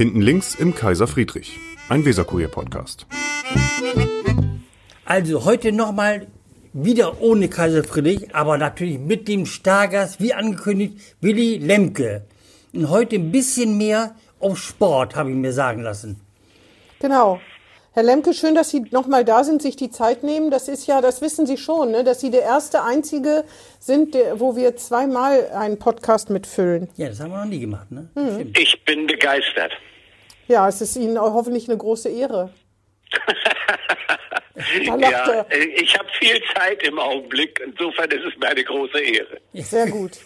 [0.00, 1.58] Hinten links im Kaiser Friedrich,
[1.90, 3.06] ein Weserkurier-Podcast.
[5.04, 6.26] Also heute nochmal
[6.72, 12.22] wieder ohne Kaiser Friedrich, aber natürlich mit dem Stargast, wie angekündigt, Willy Lemke.
[12.72, 16.18] Und heute ein bisschen mehr auf Sport, habe ich mir sagen lassen.
[17.00, 17.38] Genau.
[17.92, 20.50] Herr Lemke, schön, dass Sie nochmal da sind, sich die Zeit nehmen.
[20.50, 23.44] Das ist ja, das wissen Sie schon, ne, dass Sie der erste Einzige
[23.78, 26.88] sind, der, wo wir zweimal einen Podcast mitfüllen.
[26.96, 28.08] Ja, das haben wir noch nie gemacht, ne?
[28.14, 28.54] Mhm.
[28.56, 29.72] Ich bin begeistert.
[30.50, 32.50] Ja, es ist Ihnen hoffentlich eine große Ehre.
[34.98, 37.60] Ja, ich habe viel Zeit im Augenblick.
[37.64, 39.40] Insofern ist es mir eine große Ehre.
[39.54, 40.18] Sehr gut.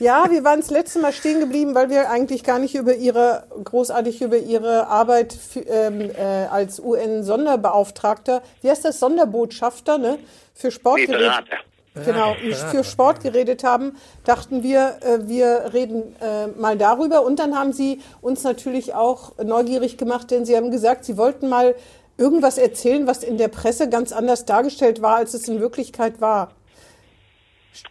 [0.00, 3.46] Ja, wir waren das letzte Mal stehen geblieben, weil wir eigentlich gar nicht über ihre,
[3.62, 10.18] großartig über ihre Arbeit für, ähm, äh, als UN-Sonderbeauftragter, wie heißt das, Sonderbotschafter, ne,
[10.52, 11.18] für Nee, Sportgeräte.
[11.18, 11.58] Berater.
[11.94, 12.34] Genau,
[12.70, 17.22] für Sport geredet haben, dachten wir, äh, wir reden äh, mal darüber.
[17.22, 21.48] Und dann haben Sie uns natürlich auch neugierig gemacht, denn Sie haben gesagt, Sie wollten
[21.48, 21.74] mal
[22.16, 26.54] irgendwas erzählen, was in der Presse ganz anders dargestellt war, als es in Wirklichkeit war.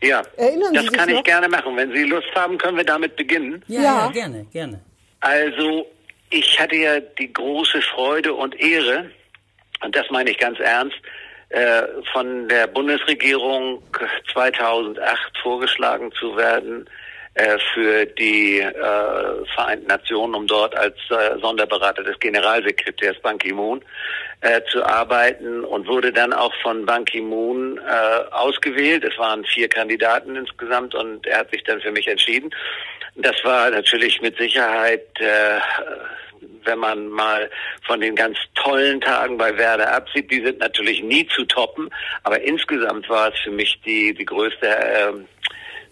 [0.02, 1.24] Ja, Erinnern Sie das kann ich noch?
[1.24, 1.76] gerne machen.
[1.76, 3.64] Wenn Sie Lust haben, können wir damit beginnen.
[3.68, 4.06] Ja, Ja.
[4.06, 4.80] ja, gerne, gerne.
[5.22, 5.86] Also,
[6.30, 9.10] ich hatte ja die große Freude und Ehre,
[9.84, 11.00] und das meine ich ganz ernst, äh,
[12.14, 13.82] von der Bundesregierung
[14.32, 16.88] 2008 vorgeschlagen zu werden
[17.40, 23.82] äh, für die äh, Vereinten Nationen, um dort als äh, Sonderberater des Generalsekretärs Ban Ki-moon
[24.42, 29.04] äh, zu arbeiten und wurde dann auch von Ban Ki-moon äh, ausgewählt.
[29.04, 32.50] Es waren vier Kandidaten insgesamt und er hat sich dann für mich entschieden.
[33.22, 35.60] Das war natürlich mit Sicherheit, äh,
[36.64, 37.50] wenn man mal
[37.86, 41.90] von den ganz tollen Tagen bei Werder absieht, die sind natürlich nie zu toppen,
[42.24, 45.28] aber insgesamt war es für mich die, die größte ähm,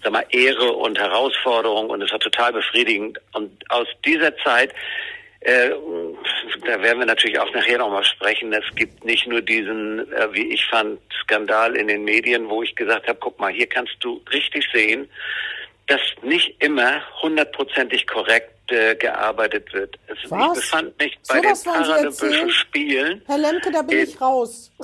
[0.04, 3.20] sag mal, Ehre und Herausforderung und es war total befriedigend.
[3.34, 4.74] Und aus dieser Zeit,
[5.42, 5.72] äh,
[6.66, 10.54] da werden wir natürlich auch nachher nochmal sprechen, es gibt nicht nur diesen, äh, wie
[10.54, 14.22] ich fand, Skandal in den Medien, wo ich gesagt habe, guck mal, hier kannst du
[14.32, 15.10] richtig sehen,
[15.88, 19.98] dass nicht immer hundertprozentig korrekt äh, gearbeitet wird.
[20.08, 20.54] Es, ich Was?
[20.60, 22.50] befand mich So bei den Sie Paralympischen erzählen?
[22.52, 23.22] Spielen.
[23.28, 24.72] Herr Lemke, da bin Äh, ich raus.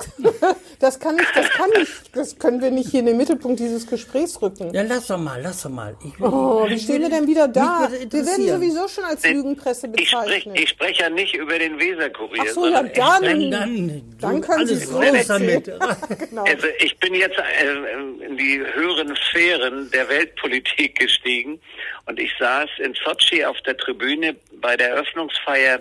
[0.80, 3.86] Das kann ich, das kann ich, das können wir nicht hier in den Mittelpunkt dieses
[3.86, 4.74] Gesprächs rücken.
[4.74, 5.96] Ja, lass doch mal, lass doch mal.
[6.04, 7.88] Ich, Oh, wie stehen wir denn wieder da?
[7.90, 10.60] Wir werden sowieso schon als Lügenpresse Ich spreche bezeichnet.
[10.60, 12.42] ich sprech ja nicht über den Weserkurier.
[12.46, 15.68] Ach so, ja, dann, Dann, dann, dann können Sie alles so raus damit.
[15.68, 15.96] erzählen.
[16.30, 16.42] genau.
[16.44, 21.60] Also ich bin jetzt äh, in die höheren Sphären der Weltpolitik gestiegen
[22.06, 25.80] und ich saß in Sochi auf der Tribüne bei der Eröffnungsfeier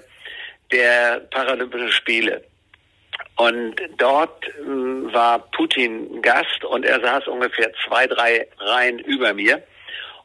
[0.72, 2.44] der Paralympischen Spiele.
[3.36, 9.62] Und dort ähm, war Putin Gast und er saß ungefähr zwei, drei Reihen über mir.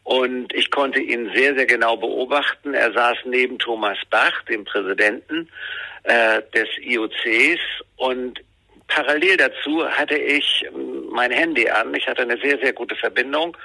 [0.05, 2.75] Und ich konnte ihn sehr, sehr genau beobachten.
[2.75, 5.49] Er saß neben Thomas Bach, dem Präsidenten
[6.05, 7.61] äh, des IOCs.
[7.97, 8.41] Und
[8.89, 11.95] parallel dazu hatte ich ähm, mein Handy an.
[11.95, 13.57] Ich hatte eine sehr, sehr gute Verbindung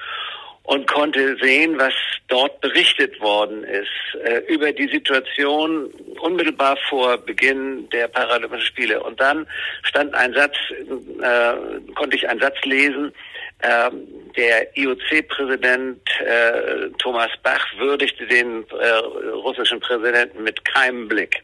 [0.64, 1.94] und konnte sehen, was
[2.30, 3.90] dort berichtet worden ist
[4.24, 5.90] äh, über die Situation
[6.22, 9.04] unmittelbar vor Beginn der Paralympischen Spiele.
[9.04, 9.46] Und dann
[9.84, 11.54] stand ein Satz, äh,
[11.96, 13.14] konnte ich einen Satz lesen,
[13.60, 13.90] äh,
[14.38, 16.02] der IOC-Präsident
[16.98, 18.90] Thomas Bach würdigte den äh,
[19.30, 21.44] russischen Präsidenten mit keinem Blick.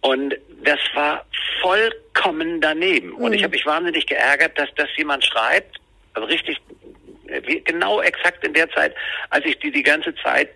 [0.00, 1.26] Und das war
[1.60, 3.12] vollkommen daneben.
[3.12, 5.76] Und ich habe mich wahnsinnig geärgert, dass das jemand schreibt,
[6.14, 6.58] also richtig
[7.64, 8.94] genau exakt in der Zeit,
[9.30, 10.50] als ich die die ganze Zeit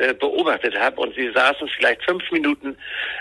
[0.00, 2.76] äh, beobachtet habe und sie saßen vielleicht fünf Minuten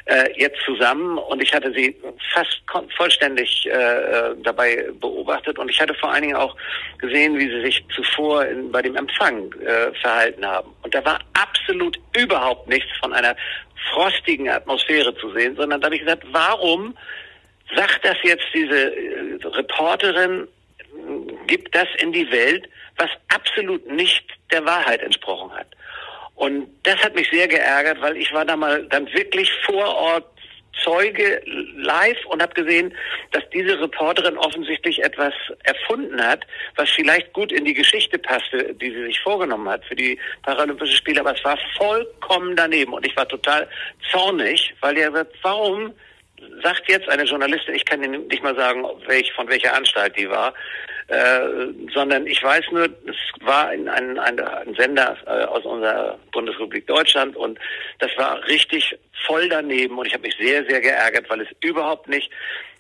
[0.06, 1.18] äh, jetzt zusammen.
[1.18, 1.96] Und ich hatte sie
[2.34, 2.62] fast
[2.96, 5.58] vollständig äh, äh, dabei beobachtet.
[5.58, 6.56] Und ich hatte vor allen Dingen auch
[6.98, 10.74] gesehen, wie sie sich zuvor in, bei dem Empfang äh, verhalten haben.
[10.84, 13.36] Und da war absolut überhaupt nichts von einer
[13.94, 16.96] frostigen Atmosphäre zu sehen, sondern da habe ich gesagt, warum
[17.76, 20.48] sagt das jetzt diese äh, Reporterin,
[21.48, 22.68] gibt das in die Welt,
[22.98, 25.68] was absolut nicht der Wahrheit entsprochen hat.
[26.36, 30.26] Und das hat mich sehr geärgert, weil ich war da mal dann wirklich vor Ort
[30.84, 31.42] Zeuge
[31.76, 32.94] live und habe gesehen,
[33.32, 35.34] dass diese Reporterin offensichtlich etwas
[35.64, 36.46] erfunden hat,
[36.76, 40.96] was vielleicht gut in die Geschichte passte, die sie sich vorgenommen hat für die Paralympischen
[40.96, 43.68] Spiele, aber es war vollkommen daneben und ich war total
[44.12, 45.94] zornig, weil sagt, warum
[46.64, 50.30] sagt jetzt eine Journalistin, ich kann Ihnen nicht mal sagen, welch, von welcher Anstalt die
[50.30, 50.54] war,
[51.08, 51.40] äh,
[51.94, 57.36] sondern ich weiß nur, es war ein, ein, ein, Sender äh, aus unserer Bundesrepublik Deutschland
[57.36, 57.58] und
[58.00, 62.08] das war richtig voll daneben und ich habe mich sehr, sehr geärgert, weil es überhaupt
[62.10, 62.30] nicht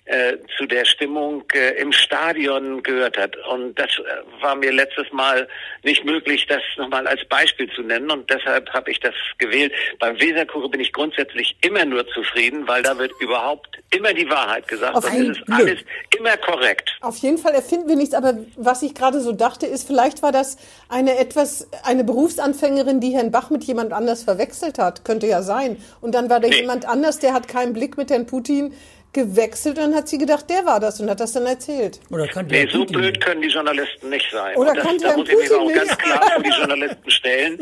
[0.07, 3.35] äh, zu der Stimmung äh, im Stadion gehört hat.
[3.49, 5.47] Und das äh, war mir letztes Mal
[5.83, 8.09] nicht möglich, das nochmal als Beispiel zu nennen.
[8.09, 9.73] Und deshalb habe ich das gewählt.
[9.99, 14.67] Beim Weserkurier bin ich grundsätzlich immer nur zufrieden, weil da wird überhaupt immer die Wahrheit
[14.67, 14.95] gesagt.
[14.95, 15.59] Auf und es ist Glück.
[15.59, 15.79] alles
[16.17, 16.97] immer korrekt.
[17.01, 20.31] Auf jeden Fall erfinden wir nichts, aber was ich gerade so dachte, ist, vielleicht war
[20.31, 20.57] das
[20.89, 25.03] eine etwas, eine Berufsanfängerin, die Herrn Bach mit jemand anders verwechselt hat.
[25.05, 25.77] Könnte ja sein.
[26.01, 26.61] Und dann war da Nee.
[26.61, 28.73] jemand anders, der hat keinen Blick mit Herrn Putin
[29.13, 31.99] gewechselt und dann hat sie gedacht, der war das und hat das dann erzählt.
[32.11, 33.25] Oder kannte Nee, so Putin blöd nicht.
[33.25, 34.55] können die Journalisten nicht sein.
[34.57, 37.11] Oder Und das, kannte da muss ich mich Putin auch ganz klar vor die Journalisten
[37.11, 37.59] stellen.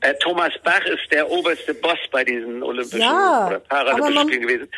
[0.00, 4.42] Äh, Thomas Bach ist der oberste Boss bei diesen Olympischen Ja, oder Paralympischen man- Spielen
[4.42, 4.68] gewesen.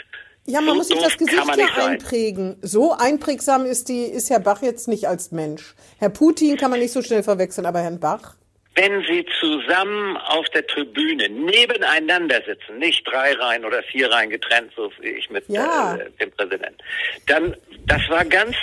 [0.46, 1.90] Ja, man so muss sich das Gesicht kann ja sein.
[1.92, 2.56] einprägen.
[2.62, 5.74] So einprägsam ist, die, ist Herr Bach jetzt nicht als Mensch.
[5.98, 8.34] Herr Putin kann man nicht so schnell verwechseln, aber Herrn Bach?
[8.80, 14.72] Wenn sie zusammen auf der Tribüne nebeneinander sitzen, nicht drei Reihen oder vier Reihen getrennt,
[14.76, 15.96] so wie ich mit Ja.
[15.96, 16.78] äh, dem Präsidenten,
[17.26, 18.54] dann, das war ganz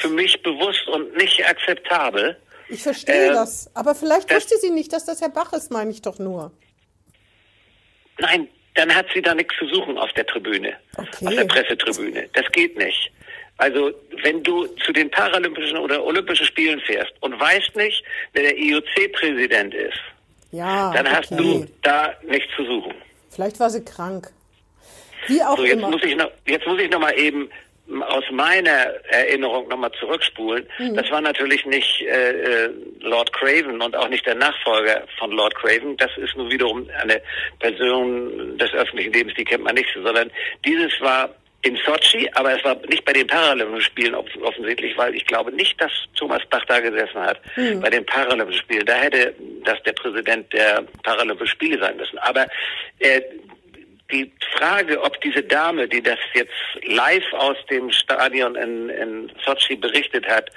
[0.00, 2.34] für mich bewusst und nicht akzeptabel.
[2.70, 3.70] Ich verstehe Ähm, das.
[3.74, 6.50] Aber vielleicht das- wusste sie nicht, dass das Herr Bach ist, meine ich doch nur.
[8.20, 11.26] Nein, dann hat sie da nichts zu suchen auf der Tribüne, Okay.
[11.26, 12.26] auf der Pressetribüne.
[12.32, 13.12] Das geht nicht.
[13.60, 13.92] Also
[14.22, 18.02] wenn du zu den Paralympischen oder Olympischen Spielen fährst und weißt nicht,
[18.32, 19.98] wer der IOC-Präsident ist,
[20.50, 21.42] Ja, dann hast okay.
[21.42, 22.94] du da nichts zu suchen.
[23.30, 24.28] Vielleicht war sie krank.
[25.26, 25.90] Wie auch So, jetzt immer.
[25.90, 27.50] muss ich noch, jetzt muss ich noch mal eben
[28.06, 30.64] aus meiner Erinnerung noch mal zurückspulen.
[30.78, 30.94] Mhm.
[30.94, 32.30] Das war natürlich nicht äh,
[32.66, 32.70] äh,
[33.00, 35.96] Lord Craven und auch nicht der Nachfolger von Lord Craven.
[35.98, 37.20] Das ist nun wiederum eine
[37.58, 40.30] Person des öffentlichen Lebens, die kennt man nicht, sondern
[40.64, 45.14] dieses war in Sochi, aber es war nicht bei den Paralympischen Spielen off offensichtlich, weil
[45.14, 47.80] ich glaube nicht, dass Thomas Bach da gesessen hat Hm.
[47.80, 48.86] bei den Paralympischen Spielen.
[48.86, 49.34] Da hätte
[49.64, 52.18] das der Präsident der Paralympischen Spiele sein müssen.
[52.18, 52.46] Aber
[52.98, 53.20] äh,
[54.10, 56.52] die Frage, ob diese Dame, die das jetzt
[56.86, 60.50] live aus dem Stadion in, in Sochi berichtet hat,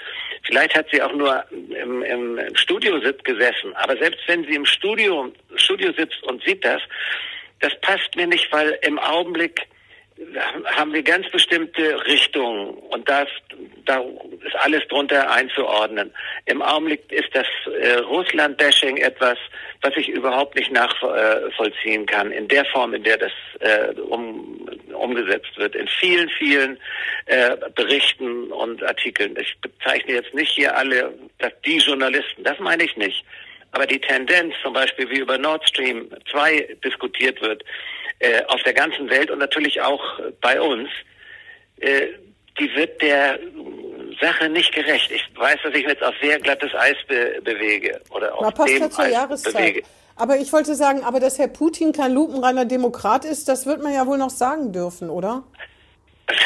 [0.43, 4.55] vielleicht hat sie auch nur im, im, im Studio sitzt gesessen, aber selbst wenn sie
[4.55, 6.81] im Studio, Studio sitzt und sieht das,
[7.59, 9.61] das passt mir nicht, weil im Augenblick
[10.65, 13.27] haben wir ganz bestimmte Richtungen und das,
[13.85, 13.99] da
[14.45, 16.13] ist alles drunter einzuordnen.
[16.45, 17.47] Im Augenblick ist das
[17.81, 19.37] äh, Russland-Bashing etwas,
[19.81, 25.57] was ich überhaupt nicht nachvollziehen kann, in der Form, in der das äh, um, umgesetzt
[25.57, 25.75] wird.
[25.75, 26.77] In vielen, vielen
[27.25, 29.35] äh, Berichten und Artikeln.
[29.39, 33.23] Ich bezeichne jetzt nicht hier alle das, die Journalisten, das meine ich nicht.
[33.71, 37.63] Aber die Tendenz, zum Beispiel wie über Nord Stream 2 diskutiert wird,
[38.19, 40.89] äh, auf der ganzen Welt und natürlich auch äh, bei uns,
[41.79, 42.07] äh,
[42.59, 43.39] die wird der
[44.21, 45.11] Sache nicht gerecht.
[45.11, 48.53] Ich weiß, dass ich mich jetzt auf sehr glattes Eis be bewege oder Na, auf
[48.53, 49.53] passt dem Eis Jahreszeit.
[49.53, 49.83] bewege.
[50.15, 53.93] Aber ich wollte sagen, aber dass Herr Putin kein lupenreiner Demokrat ist, das wird man
[53.93, 55.43] ja wohl noch sagen dürfen, oder?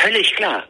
[0.04, 0.64] Völlig klar.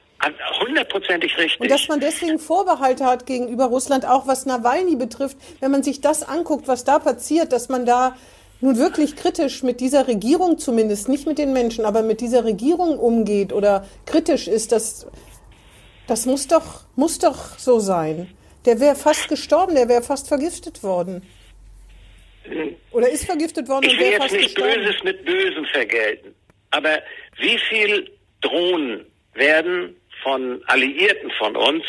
[0.59, 1.59] Hundertprozentig richtig.
[1.59, 6.01] Und dass man deswegen Vorbehalte hat gegenüber Russland, auch was Nawalny betrifft, wenn man sich
[6.01, 8.17] das anguckt, was da passiert, dass man da
[8.61, 12.97] nun wirklich kritisch mit dieser Regierung zumindest, nicht mit den Menschen, aber mit dieser Regierung
[12.97, 15.07] umgeht oder kritisch ist, das,
[16.07, 18.29] das muss doch, muss doch so sein.
[18.65, 21.21] Der wäre fast gestorben, der wäre fast vergiftet worden.
[22.91, 24.83] Oder ist vergiftet worden Ich und wäre fast nicht gestorben.
[24.83, 26.35] Böses mit Bösem vergelten,
[26.71, 26.99] aber
[27.37, 28.09] wie viel
[28.41, 31.83] Drohnen werden von Alliierten von uns,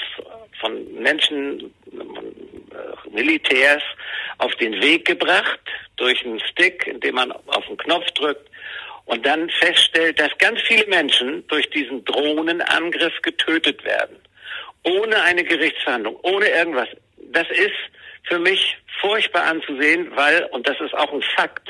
[0.61, 1.73] von Menschen,
[3.11, 3.83] Militärs
[4.39, 5.61] auf den Weg gebracht
[5.97, 8.49] durch einen Stick, indem man auf den Knopf drückt
[9.07, 14.17] und dann feststellt, dass ganz viele Menschen durch diesen Drohnenangriff getötet werden.
[14.85, 16.89] Ohne eine Gerichtsverhandlung, ohne irgendwas.
[17.33, 17.73] Das ist
[18.25, 21.69] für mich furchtbar anzusehen, weil, und das ist auch ein Fakt,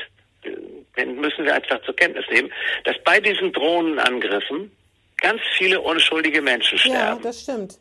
[0.97, 2.51] den müssen wir einfach zur Kenntnis nehmen,
[2.83, 4.71] dass bei diesen Drohnenangriffen
[5.17, 7.21] ganz viele unschuldige Menschen Ja, sterben.
[7.23, 7.77] das stimmt.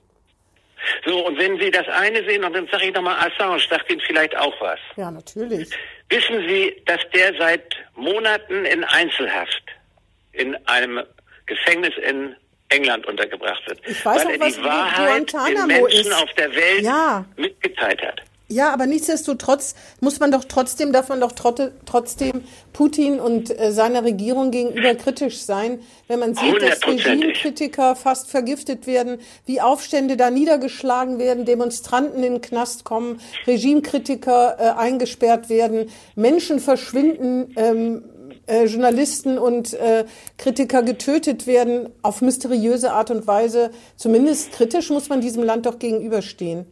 [1.05, 4.01] So, und wenn Sie das eine sehen, und dann sage ich nochmal, Assange sagt Ihnen
[4.01, 4.79] vielleicht auch was.
[4.97, 5.71] Ja, natürlich.
[6.11, 9.63] Wissen Sie, dass der seit Monaten in Einzelhaft
[10.33, 11.03] in einem
[11.47, 12.35] Gefängnis in
[12.71, 13.81] England untergebracht wird?
[13.87, 16.23] Ich weiß weil auch, er was die Wahrheit den Menschen ist.
[16.23, 17.25] auf der Welt Ja.
[17.37, 18.23] mitgeteilt hat.
[18.51, 24.05] Ja, aber nichtsdestotrotz muss man doch trotzdem, darf man doch trotzdem Putin und äh, seiner
[24.05, 26.87] Regierung gegenüber kritisch sein, wenn man sieht, dass.
[26.87, 34.57] Regimekritiker fast vergiftet werden, wie Aufstände da niedergeschlagen werden, Demonstranten in den Knast kommen, Regimekritiker
[34.59, 38.05] äh, eingesperrt werden, Menschen verschwinden, ähm,
[38.47, 40.07] äh, Journalisten und äh,
[40.39, 43.73] Kritiker getötet werden auf mysteriöse Art und Weise.
[43.97, 46.65] Zumindest kritisch muss man diesem Land doch gegenüberstehen.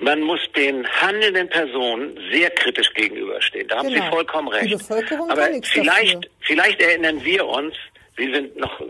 [0.00, 3.66] Man muss den handelnden Personen sehr kritisch gegenüberstehen.
[3.68, 4.04] Da haben Genau.
[4.04, 4.70] Sie vollkommen recht.
[4.70, 6.30] Die Bevölkerung Aber vielleicht, dafür.
[6.40, 7.74] vielleicht erinnern wir uns,
[8.16, 8.84] Sie sind noch äh,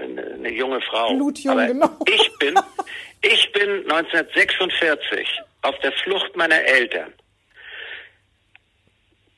[0.00, 1.14] eine junge Frau.
[1.14, 1.90] Blutjung, Aber genau.
[2.08, 2.54] Ich bin,
[3.22, 7.12] ich bin 1946 auf der Flucht meiner Eltern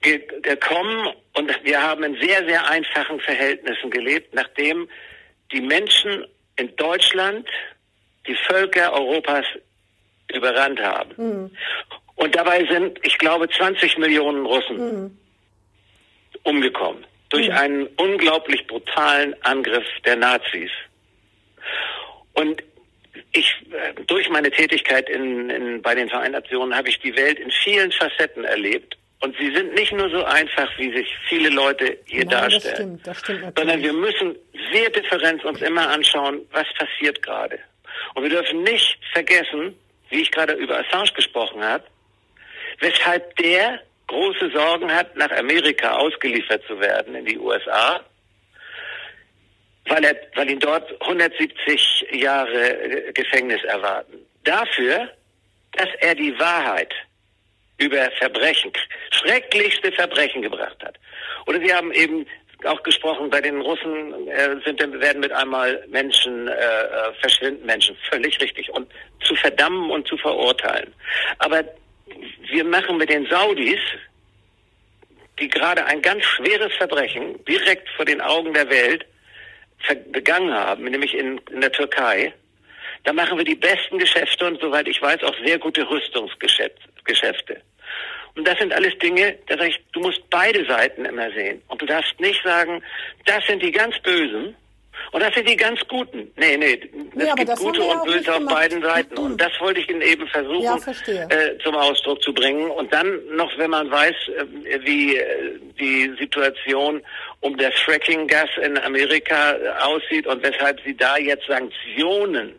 [0.01, 4.89] ge gekommen und wir haben in sehr, sehr einfachen Verhältnissen gelebt, nachdem
[5.53, 7.49] die Menschen in Deutschland
[8.27, 9.45] die Völker Europas
[10.33, 11.51] überrannt haben.
[12.17, 15.19] Und dabei sind, ich glaube, 20 Millionen Russen
[16.43, 20.71] umgekommen durch einen unglaublich brutalen Angriff der Nazis.
[22.35, 22.63] Und
[23.33, 27.39] ich, äh, durch meine Tätigkeit in, in, bei den Vereinten Nationen habe ich die Welt
[27.39, 28.97] in vielen Facetten erlebt.
[29.21, 32.75] Und sie sind nicht nur so einfach, wie sich viele Leute hier Nein, das darstellen.
[32.75, 33.59] stimmt, das stimmt.
[33.59, 34.37] Sondern wir müssen
[34.73, 37.59] sehr differenz uns immer anschauen, was passiert gerade.
[38.15, 39.75] Und wir dürfen nicht vergessen,
[40.11, 41.85] wie ich gerade über Assange gesprochen habe,
[42.81, 48.01] weshalb der große Sorgen hat, nach Amerika ausgeliefert zu werden, in die USA,
[49.89, 54.19] weil, er, weil ihn dort 170 Jahre äh, Gefängnis erwarten.
[54.45, 55.11] Dafür,
[55.73, 56.95] dass er die Wahrheit
[57.79, 58.73] über Verbrechen,
[59.11, 60.99] schrecklichste Verbrechen gebracht hat.
[61.47, 62.27] Oder Sie haben eben
[62.65, 67.97] auch gesprochen, bei den Russen äh, sind, werden mit einmal Menschen, äh, äh, verschwinden Menschen,
[68.11, 70.93] völlig richtig, und zu verdammen und zu verurteilen.
[71.39, 71.65] Aber
[72.51, 73.81] wir machen mit den Saudis,
[75.39, 79.05] die gerade ein ganz schweres Verbrechen direkt vor den Augen der Welt
[80.11, 82.33] begangen haben, nämlich in, in der Türkei,
[83.05, 87.61] da machen wir die besten Geschäfte und soweit ich weiß auch sehr gute Rüstungsgeschäfte.
[88.37, 91.63] Und das sind alles Dinge, da sage ich, du musst beide Seiten immer sehen.
[91.69, 92.83] Und du darfst nicht sagen,
[93.25, 94.55] das sind die ganz Bösen
[95.13, 96.31] und das sind die ganz Guten.
[96.37, 96.81] Nee, nee,
[97.17, 99.17] es aber gibt Gute ja und Böse auf beiden Seiten.
[99.17, 100.77] Und das wollte ich Ihnen eben versuchen Ja,
[101.29, 102.71] äh, zum Ausdruck zu bringen.
[102.71, 107.03] Und dann noch, wenn man weiß, äh, wie äh, die Situation
[107.41, 112.55] um das Fracking-Gas in Amerika äh, aussieht und weshalb sie da jetzt Sanktionen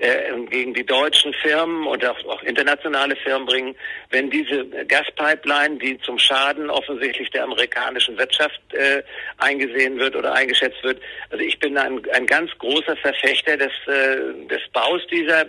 [0.00, 3.76] äh, gegen die deutschen Firmen und auch, auch internationale Firmen bringen,
[4.10, 9.02] wenn diese Gaspipeline, die zum Schaden offensichtlich der amerikanischen Wirtschaft äh,
[9.38, 11.00] eingesehen wird oder eingeschätzt wird.
[11.30, 15.46] Also ich bin ein, ein ganz großer Verfechter des, äh, des Baus dieser,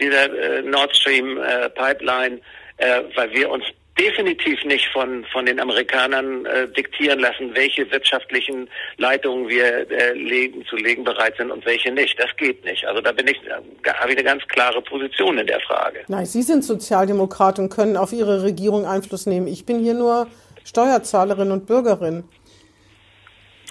[0.00, 2.40] dieser äh, Nord Stream äh, Pipeline,
[2.76, 3.64] äh, weil wir uns
[3.98, 10.64] definitiv nicht von, von den Amerikanern äh, diktieren lassen, welche wirtschaftlichen Leitungen wir äh, legen,
[10.66, 12.18] zu legen bereit sind und welche nicht.
[12.18, 12.84] Das geht nicht.
[12.86, 16.00] Also da bin ich, äh, habe ich eine ganz klare Position in der Frage.
[16.08, 19.46] Nein, Sie sind Sozialdemokrat und können auf Ihre Regierung Einfluss nehmen.
[19.48, 20.28] Ich bin hier nur
[20.64, 22.24] Steuerzahlerin und Bürgerin.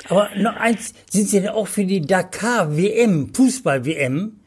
[0.10, 4.40] Aber noch eins, sind Sie denn auch für die Dakar-WM, Fußball-WM?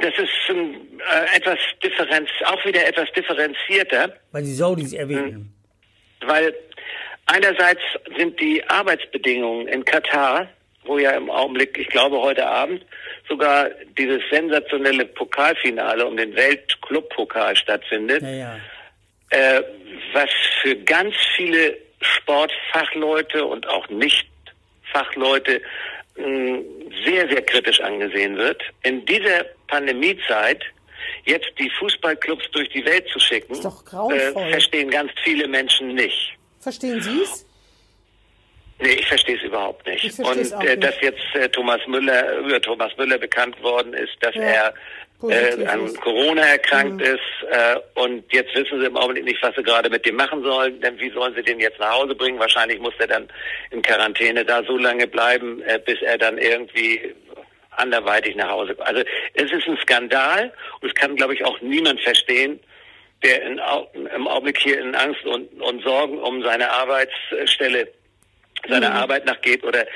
[0.00, 0.74] Das ist ähm,
[1.12, 4.14] äh, etwas differenz, auch wieder etwas differenzierter.
[4.32, 5.52] Weil die Saudis erwähnen.
[6.24, 6.54] Weil
[7.26, 7.82] einerseits
[8.16, 10.48] sind die Arbeitsbedingungen in Katar,
[10.84, 12.84] wo ja im Augenblick, ich glaube heute Abend,
[13.28, 18.56] sogar dieses sensationelle Pokalfinale um den Weltclub-Pokal stattfindet, Ja, ja.
[19.30, 19.62] äh,
[20.12, 20.30] was
[20.62, 25.64] für ganz viele Sportfachleute und auch Nicht-Fachleute mh,
[26.16, 28.62] sehr, sehr kritisch angesehen wird.
[28.82, 30.62] In dieser Pandemiezeit
[31.24, 34.50] jetzt die Fußballclubs durch die Welt zu schicken, Ist doch grauenvoll.
[34.50, 36.32] verstehen ganz viele Menschen nicht.
[36.60, 37.44] Verstehen Sie es?
[38.78, 40.18] Nee, ich verstehe es überhaupt nicht.
[40.18, 40.82] Und äh, nicht.
[40.84, 44.74] dass jetzt äh, Thomas Müller über Thomas Müller bekannt worden ist, dass Ja, er
[45.22, 45.82] äh, an.
[45.82, 45.96] Mhm.
[45.96, 47.20] Corona erkrankt ist
[47.50, 50.80] äh, und jetzt wissen sie im Augenblick nicht, was sie gerade mit dem machen sollen,
[50.80, 52.38] denn wie sollen sie den jetzt nach Hause bringen?
[52.38, 53.28] Wahrscheinlich muss er dann
[53.70, 57.14] in Quarantäne da so lange bleiben, äh, bis er dann irgendwie
[57.70, 58.88] anderweitig nach Hause kommt.
[58.88, 59.02] Also
[59.34, 62.60] es ist ein Skandal und es kann, glaube ich, auch niemand verstehen,
[63.22, 63.60] der in,
[64.14, 67.88] im Augenblick hier in Angst und, und Sorgen um seine Arbeitsstelle
[68.68, 69.86] seiner Arbeit nachgeht oder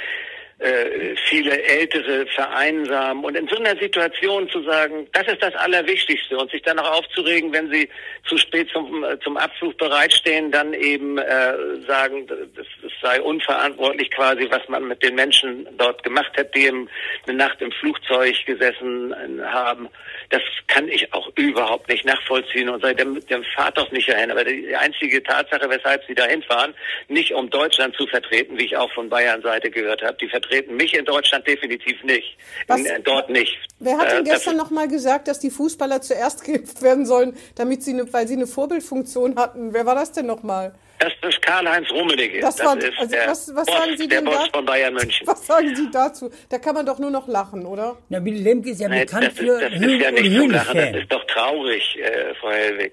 [0.60, 6.36] äh, viele Ältere vereinsamen und in so einer Situation zu sagen, das ist das Allerwichtigste
[6.36, 7.88] und sich dann auch aufzuregen, wenn sie
[8.28, 11.54] zu spät zum, äh, zum Abflug bereitstehen, dann eben äh,
[11.86, 16.66] sagen, das, das sei unverantwortlich quasi, was man mit den Menschen dort gemacht hat, die
[16.66, 16.88] im,
[17.26, 19.88] eine Nacht im Flugzeug gesessen äh, haben.
[20.28, 24.30] Das kann ich auch überhaupt nicht nachvollziehen und sage, dann, dann fahrt doch nicht dahin.
[24.30, 26.74] Aber die einzige Tatsache, weshalb sie dahin fahren,
[27.08, 30.76] nicht um Deutschland zu vertreten, wie ich auch von Bayern Seite gehört habe, die vertreten
[30.76, 32.36] mich in Deutschland definitiv nicht.
[32.66, 33.56] Was- in, äh, dort nicht.
[33.78, 37.06] Wer hat Äh, denn das gestern noch mal gesagt, dass die Fußballer zuerst geimpft werden
[37.06, 39.72] sollen, damit sie eine, weil sie eine Vorbildfunktion hatten?
[39.72, 40.74] Wer war das denn noch mal?
[40.98, 42.40] Das ist Karl-Heinz Rummenigge.
[42.40, 44.58] Das war- ist also der was- was Boss, sagen Sie der denn Boss da?
[44.58, 45.26] von Bayern München.
[45.26, 46.30] Was sagen Sie dazu?
[46.50, 47.96] Da kann man doch nur noch lachen, oder?
[48.10, 50.14] Na, Willy Lemke ist ja Nee, bekannt das, für ist, das ist Höhen ja und
[50.16, 52.92] nicht zum Lachen, das ist doch traurig, äh, Frau Hellwig.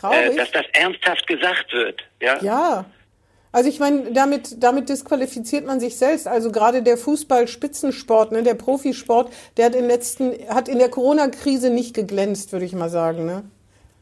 [0.00, 0.18] Traurig?
[0.32, 2.02] Äh, dass das ernsthaft gesagt wird.
[2.20, 2.38] Ja?
[2.42, 2.84] Ja.
[3.56, 6.28] Also ich meine, damit, damit disqualifiziert man sich selbst.
[6.28, 11.70] Also gerade der Fußball-Spitzensport, ne, der Profisport, der hat in, letzten, hat in der Corona-Krise
[11.70, 13.24] nicht geglänzt, würde ich mal sagen.
[13.24, 13.44] Ne?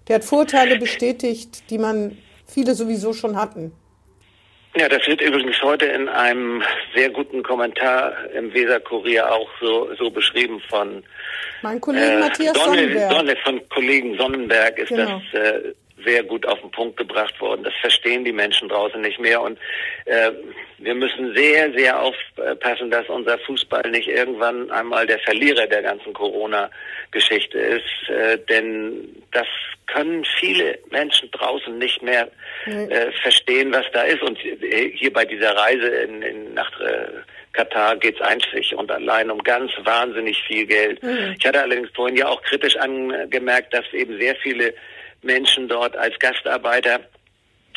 [0.09, 2.19] Der hat Vorteile bestätigt, die man
[2.49, 3.71] viele sowieso schon hatten.
[4.75, 6.61] Ja, das wird übrigens heute in einem
[6.97, 11.05] sehr guten Kommentar im Weser-Kurier auch so, so beschrieben von
[11.63, 13.13] mein Kollege äh, Matthias Sonne, Sonnenberg.
[13.13, 15.23] Sonne von Kollegen Sonnenberg ist genau.
[15.33, 17.65] das äh, sehr gut auf den Punkt gebracht worden.
[17.65, 19.59] Das verstehen die Menschen draußen nicht mehr und
[20.07, 20.33] äh,
[20.79, 26.13] wir müssen sehr, sehr aufpassen, dass unser Fußball nicht irgendwann einmal der Verlierer der ganzen
[26.13, 29.47] Corona-Geschichte ist, äh, denn das
[29.87, 32.29] können viele Menschen draußen nicht mehr
[32.67, 34.23] äh, verstehen, was da ist.
[34.23, 37.09] Und hier bei dieser Reise in, in, nach äh,
[37.53, 41.03] Katar geht es einzig und allein um ganz wahnsinnig viel Geld.
[41.03, 41.35] Mhm.
[41.39, 44.75] Ich hatte allerdings vorhin ja auch kritisch angemerkt, dass eben sehr viele
[45.25, 47.01] Menschen dort als Gastarbeiter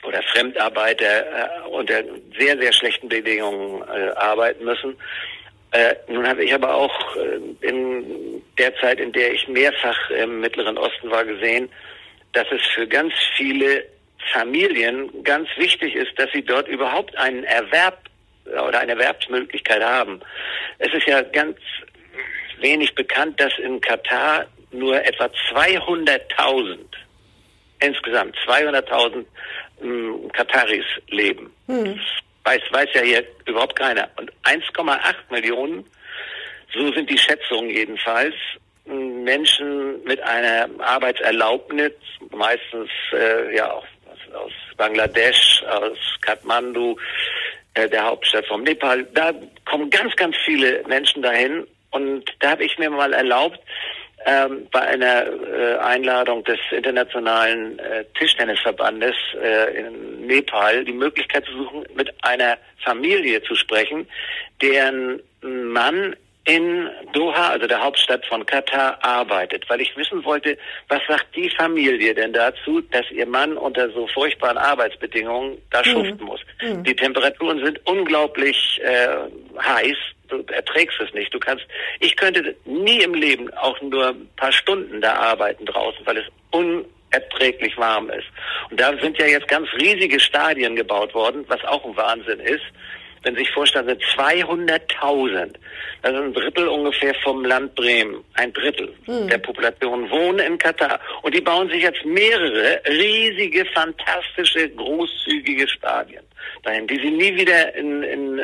[0.03, 2.03] oder Fremdarbeiter äh, unter
[2.37, 4.95] sehr, sehr schlechten Bedingungen äh, arbeiten müssen.
[5.71, 10.39] Äh, nun habe ich aber auch äh, in der Zeit, in der ich mehrfach im
[10.39, 11.69] Mittleren Osten war, gesehen,
[12.33, 13.85] dass es für ganz viele
[14.31, 17.99] Familien ganz wichtig ist, dass sie dort überhaupt einen Erwerb
[18.45, 20.21] oder eine Erwerbsmöglichkeit haben.
[20.79, 21.57] Es ist ja ganz
[22.59, 26.77] wenig bekannt, dass in Katar nur etwa 200.000
[27.79, 29.25] insgesamt 200.000
[29.81, 31.51] ähm, Kataris leben.
[31.67, 31.99] Hm.
[32.43, 34.09] Weiß, weiß ja hier überhaupt keiner.
[34.17, 35.85] Und 1,8 Millionen,
[36.73, 38.35] so sind die Schätzungen jedenfalls,
[38.85, 41.91] Menschen mit einer Arbeitserlaubnis,
[42.31, 43.85] meistens äh, ja auch
[44.33, 46.97] aus Bangladesch, aus Kathmandu,
[47.73, 49.03] äh, der Hauptstadt vom Nepal.
[49.13, 49.33] Da
[49.65, 51.67] kommen ganz, ganz viele Menschen dahin.
[51.91, 53.59] Und da habe ich mir mal erlaubt,
[54.25, 61.53] ähm, bei einer äh, Einladung des Internationalen äh, Tischtennisverbandes äh, in Nepal die Möglichkeit zu
[61.53, 64.07] suchen, mit einer Familie zu sprechen,
[64.61, 66.15] deren Mann
[66.47, 70.57] in Doha, also der Hauptstadt von Katar, arbeitet, weil ich wissen wollte,
[70.87, 75.85] was sagt die Familie denn dazu, dass ihr Mann unter so furchtbaren Arbeitsbedingungen da mhm.
[75.85, 76.39] schuften muss.
[76.61, 76.83] Mhm.
[76.85, 79.07] Die Temperaturen sind unglaublich äh,
[79.61, 81.33] heiß, du erträgst es nicht.
[81.33, 81.65] Du kannst,
[81.99, 86.25] ich könnte nie im Leben auch nur ein paar Stunden da arbeiten draußen, weil es
[86.51, 88.27] unerträglich warm ist.
[88.69, 92.65] Und da sind ja jetzt ganz riesige Stadien gebaut worden, was auch ein Wahnsinn ist
[93.23, 95.55] wenn Sie sich vorstellen, sind 200.000,
[96.01, 99.27] das ist ein Drittel ungefähr vom Land Bremen, ein Drittel hm.
[99.27, 100.99] der Population wohnen in Katar.
[101.23, 106.23] Und die bauen sich jetzt mehrere riesige, fantastische, großzügige Stadien
[106.67, 108.41] dahin, die sie nie wieder in, in,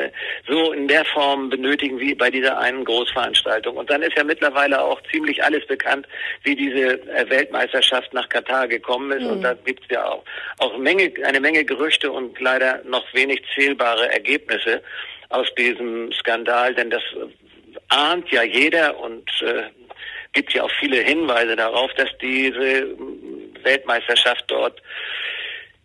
[0.48, 3.76] so in der Form benötigen wie bei dieser einen Großveranstaltung.
[3.76, 6.06] Und dann ist ja mittlerweile auch ziemlich alles bekannt,
[6.42, 9.24] wie diese äh, Weltmeisterschaft nach Katar gekommen ist.
[9.24, 9.30] Mhm.
[9.30, 10.24] Und da gibt es ja auch,
[10.58, 14.82] auch Menge, eine Menge Gerüchte und leider noch wenig zählbare Ergebnisse
[15.28, 17.02] aus diesem Skandal, denn das
[17.88, 19.64] ahnt ja jeder und äh,
[20.32, 22.88] gibt ja auch viele Hinweise darauf, dass diese
[23.62, 24.80] Weltmeisterschaft dort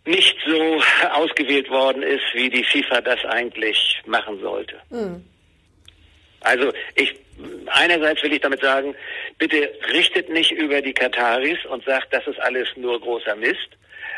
[0.05, 0.81] nicht so
[1.11, 4.75] ausgewählt worden ist, wie die FIFA das eigentlich machen sollte.
[4.89, 5.23] Mhm.
[6.41, 7.15] Also ich
[7.67, 8.95] einerseits will ich damit sagen,
[9.37, 13.69] bitte richtet nicht über die Kataris und sagt, das ist alles nur großer Mist,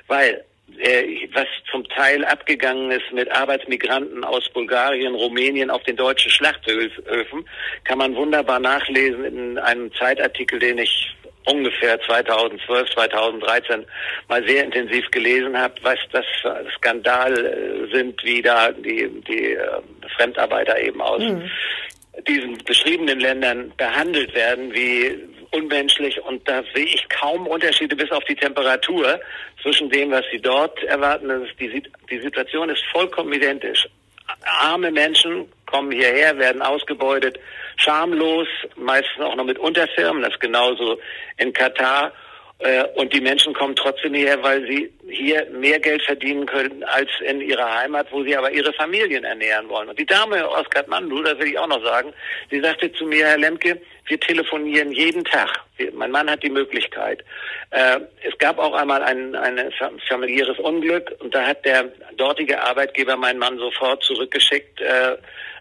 [0.08, 0.44] weil
[0.80, 7.46] äh, was zum Teil abgegangen ist mit Arbeitsmigranten aus Bulgarien, Rumänien auf den deutschen Schlachthöfen,
[7.84, 13.86] kann man wunderbar nachlesen in einem Zeitartikel, den ich ungefähr 2012, 2013
[14.28, 16.26] mal sehr intensiv gelesen habe, was das
[16.76, 19.82] Skandal äh, sind, wie da die, die äh,
[20.16, 21.50] Fremdarbeiter eben aus mhm.
[22.28, 25.18] diesen beschriebenen Ländern behandelt werden, wie
[25.52, 29.20] unmenschlich und da sehe ich kaum Unterschiede bis auf die Temperatur
[29.62, 31.48] zwischen dem, was sie dort erwarten.
[31.60, 33.88] Die, die Situation ist vollkommen identisch.
[34.46, 37.38] Arme Menschen kommen hierher, werden ausgebeutet,
[37.78, 41.00] schamlos, meistens auch noch mit Unterfirmen, das genauso
[41.38, 42.12] in Katar.
[42.62, 47.10] Äh, und die Menschen kommen trotzdem hierher, weil sie hier mehr Geld verdienen können als
[47.28, 49.90] in ihrer Heimat, wo sie aber ihre Familien ernähren wollen.
[49.90, 52.14] Und die Dame aus Kathmandu, das will ich auch noch sagen,
[52.52, 55.50] sie sagte zu mir, Herr Lemke, wir telefonieren jeden Tag.
[55.94, 57.24] mein Mann hat die Möglichkeit.
[57.72, 59.74] Äh, es gab auch einmal ein, ein
[60.08, 61.86] familiäres Unglück und da hat der
[62.18, 64.82] dortige Arbeitgeber meinen Mann sofort zurückgeschickt.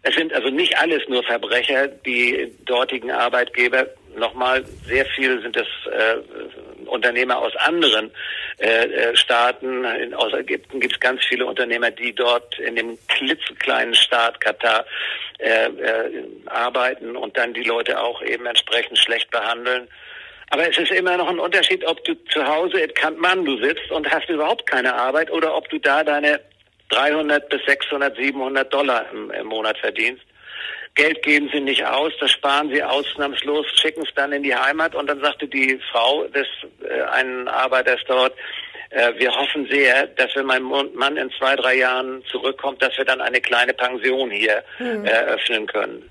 [0.02, 3.86] Es sind also nicht alles nur Verbrecher, die dortigen Arbeitgeber.
[4.16, 8.10] Nochmal, sehr viel sind es äh, Unternehmer aus anderen
[8.58, 9.84] äh, äh Staaten.
[9.84, 14.86] In, aus Ägypten gibt es ganz viele Unternehmer, die dort in dem klitzekleinen Staat Katar
[15.38, 19.86] äh, äh, arbeiten und dann die Leute auch eben entsprechend schlecht behandeln.
[20.50, 24.10] Aber es ist immer noch ein Unterschied, ob du zu Hause in Kathmandu sitzt und
[24.10, 26.40] hast überhaupt keine Arbeit oder ob du da deine
[26.90, 30.22] 300 bis 600, 700 Dollar im, im Monat verdienst.
[30.94, 34.94] Geld geben sie nicht aus, das sparen sie ausnahmslos, schicken es dann in die Heimat
[34.94, 36.46] und dann sagte die Frau des
[36.83, 38.35] äh, einen Arbeiters dort,
[38.90, 43.05] äh, wir hoffen sehr, dass wenn mein Mann in zwei, drei Jahren zurückkommt, dass wir
[43.05, 45.05] dann eine kleine Pension hier mhm.
[45.05, 46.11] eröffnen können.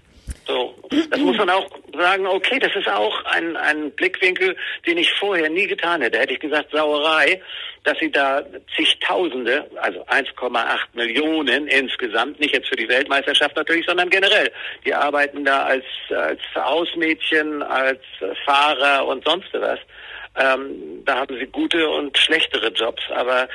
[0.50, 0.74] So,
[1.12, 4.56] das muss man auch sagen, okay, das ist auch ein, ein Blickwinkel,
[4.88, 6.18] den ich vorher nie getan hätte.
[6.18, 7.40] Hätte ich gesagt, Sauerei,
[7.84, 8.42] dass sie da
[8.76, 14.52] zigtausende, also 1,8 Millionen insgesamt, nicht jetzt für die Weltmeisterschaft natürlich, sondern generell.
[14.86, 18.02] Die arbeiten da als, als Hausmädchen, als
[18.44, 19.80] Fahrer und sonst was.
[20.36, 23.04] Ähm, da haben sie gute und schlechtere Jobs.
[23.14, 23.48] Aber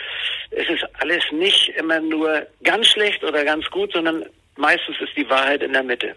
[0.53, 4.25] es ist alles nicht immer nur ganz schlecht oder ganz gut, sondern
[4.57, 6.15] meistens ist die Wahrheit in der Mitte.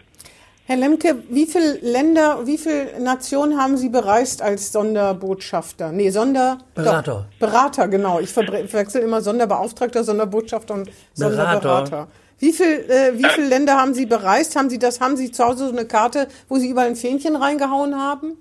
[0.68, 5.92] Herr Lemke, wie viele Länder, wie viele Nationen haben Sie bereist als Sonderbotschafter?
[5.92, 6.58] Nee, Sonder...
[6.74, 7.26] Berater.
[7.40, 8.20] Berater, genau.
[8.20, 12.08] Ich verwechsel immer Sonderbeauftragter, Sonderbotschafter und Sonderberater.
[12.38, 14.56] Wie viel, äh, wie viele Länder haben Sie bereist?
[14.56, 17.34] Haben Sie das, haben Sie zu Hause so eine Karte, wo Sie überall ein Fähnchen
[17.34, 18.36] reingehauen haben?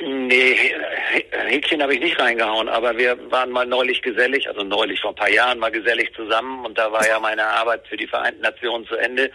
[0.00, 0.74] Nee,
[1.30, 5.16] Häkchen habe ich nicht reingehauen, aber wir waren mal neulich gesellig, also neulich vor ein
[5.16, 8.84] paar Jahren mal gesellig zusammen und da war ja meine Arbeit für die Vereinten Nationen
[8.86, 9.30] zu Ende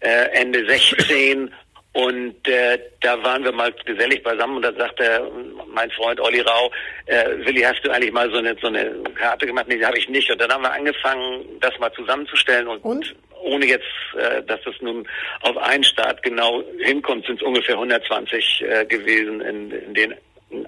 [0.00, 1.52] äh, Ende 16
[1.92, 5.28] und äh, da waren wir mal gesellig beisammen und da sagte
[5.72, 6.70] mein Freund Olli Rau,
[7.06, 9.66] äh, Willi, hast du eigentlich mal so eine, so eine Karte gemacht?
[9.68, 10.30] Nee, die habe ich nicht.
[10.30, 13.16] Und dann haben wir angefangen, das mal zusammenzustellen und, und?
[13.42, 13.84] ohne jetzt,
[14.16, 15.08] äh, dass das nun
[15.40, 20.14] auf einen Staat genau hinkommt, sind es ungefähr 120 äh, gewesen in, in den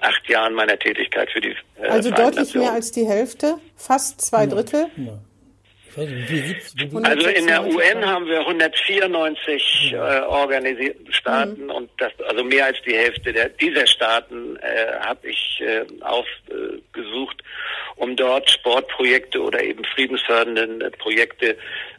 [0.01, 4.47] acht Jahren meiner Tätigkeit für die äh, Also deutlich mehr als die Hälfte, fast zwei
[4.47, 4.87] Drittel.
[4.97, 5.17] Ja.
[5.95, 11.71] Also in der UN haben wir 194 äh, organisierte Staaten mhm.
[11.71, 17.43] und das, also mehr als die Hälfte der, dieser Staaten äh, habe ich äh, aufgesucht,
[17.95, 21.57] um dort Sportprojekte oder eben friedensfördernde Projekte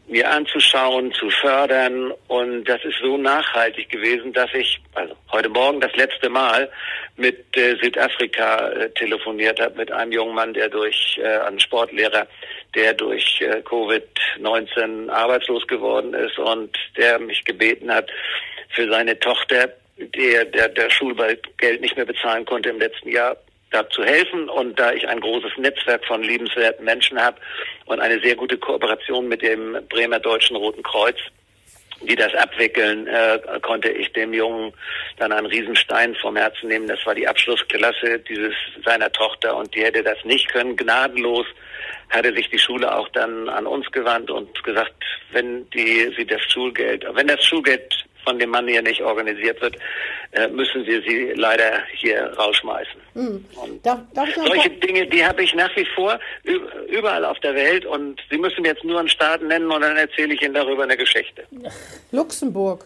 [0.09, 2.12] mir anzuschauen, zu fördern.
[2.28, 6.70] Und das ist so nachhaltig gewesen, dass ich also heute Morgen das letzte Mal
[7.16, 12.26] mit äh, Südafrika äh, telefoniert habe, mit einem jungen Mann, der durch äh, einen Sportlehrer,
[12.74, 18.11] der durch äh, Covid-19 arbeitslos geworden ist und der mich gebeten hat,
[18.70, 23.37] für seine Tochter, der der, der Schulgeld nicht mehr bezahlen konnte im letzten Jahr,
[23.70, 24.48] da zu helfen.
[24.48, 27.38] Und da ich ein großes Netzwerk von liebenswerten Menschen habe
[27.87, 31.18] und eine sehr gute Kooperation mit dem Bremer Deutschen Roten Kreuz,
[32.07, 34.73] die das abwickeln, äh, konnte ich dem Jungen
[35.19, 36.87] dann einen Riesenstein vom Herzen nehmen.
[36.87, 40.77] Das war die Abschlussklasse dieses seiner Tochter und die hätte das nicht können.
[40.77, 41.47] Gnadenlos
[42.11, 44.93] hatte sich die Schule auch dann an uns gewandt und gesagt,
[45.31, 49.76] wenn die sie das Schulgeld, wenn das Schulgeld von dem Mann hier nicht organisiert wird,
[50.32, 53.00] äh, müssen wir sie leider hier rausschmeißen.
[53.14, 53.44] Hm.
[53.82, 56.18] Darf, darf solche Dinge, die habe ich nach wie vor
[56.88, 60.35] überall auf der Welt und Sie müssen jetzt nur einen Staat nennen und dann erzähle
[60.35, 61.44] ich Ihnen darüber eine Geschichte.
[62.11, 62.85] Luxemburg.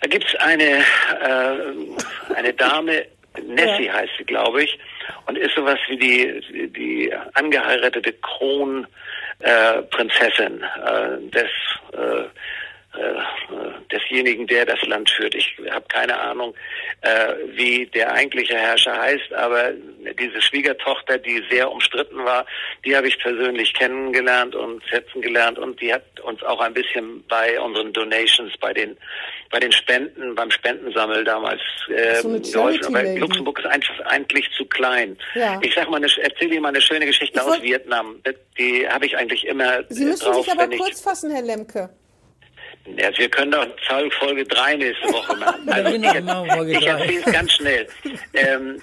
[0.00, 3.06] Da gibt es eine, äh, eine Dame,
[3.42, 4.78] Nessie heißt sie, glaube ich,
[5.26, 11.50] und ist sowas wie die, die angeheiratete Kronprinzessin äh, des
[11.92, 12.24] äh, äh,
[13.90, 15.34] desjenigen, der das Land führt.
[15.34, 16.54] Ich habe keine Ahnung,
[17.00, 19.72] äh, wie der eigentliche Herrscher heißt, aber
[20.18, 22.46] diese Schwiegertochter, die sehr umstritten war,
[22.84, 27.24] die habe ich persönlich kennengelernt und schätzen gelernt und die hat uns auch ein bisschen
[27.28, 28.96] bei unseren Donations, bei den
[29.50, 32.96] bei den Spenden, beim Spendensammel damals äh, so geholfen.
[32.96, 35.16] Aber Luxemburg ist einfach eigentlich zu klein.
[35.34, 35.60] Ja.
[35.62, 38.20] Ich sag mal, erzähle Ihnen mal eine schöne Geschichte aus Vietnam.
[38.58, 39.84] Die habe ich eigentlich immer.
[39.90, 41.88] Sie müssen drauf, sich aber kurz fassen, Herr Lemke.
[42.86, 43.66] Ja, wir können doch
[44.18, 45.68] Folge 3 nächste Woche machen.
[45.70, 47.88] Also ich, ich erzähle es ganz schnell.
[48.34, 48.80] Ähm,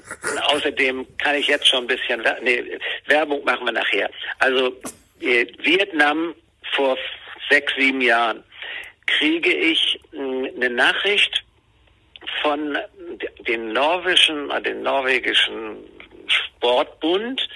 [0.48, 2.64] außerdem kann ich jetzt schon ein bisschen, nee,
[3.06, 4.10] Werbung machen wir nachher.
[4.40, 4.76] Also
[5.22, 6.34] äh, Vietnam
[6.76, 6.98] vor
[7.50, 8.44] sechs, sieben Jahren
[9.06, 11.44] kriege ich äh, eine Nachricht
[12.42, 12.78] von
[13.48, 15.78] den norwegischen, äh, den norwegischen
[16.32, 17.48] Sportbund,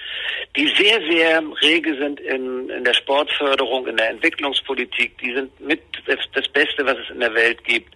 [0.56, 5.16] die sehr, sehr rege sind in, in der Sportförderung, in der Entwicklungspolitik.
[5.18, 7.94] Die sind mit das, Beste, was es in der Welt gibt.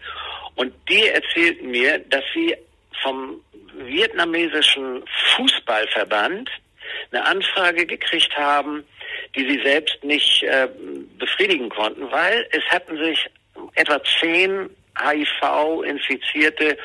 [0.56, 2.54] Und die erzählten mir, dass sie
[3.02, 3.40] vom
[3.74, 5.02] vietnamesischen
[5.36, 6.50] Fußballverband
[7.12, 8.84] eine Anfrage gekriegt haben,
[9.34, 10.68] die sie selbst nicht äh,
[11.18, 13.26] befriedigen konnten, weil es hatten sich
[13.74, 16.76] etwa zehn HIV-infizierte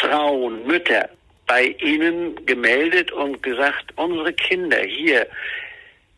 [0.00, 1.08] Frauen, Mütter
[1.48, 5.26] bei Ihnen gemeldet und gesagt, unsere Kinder hier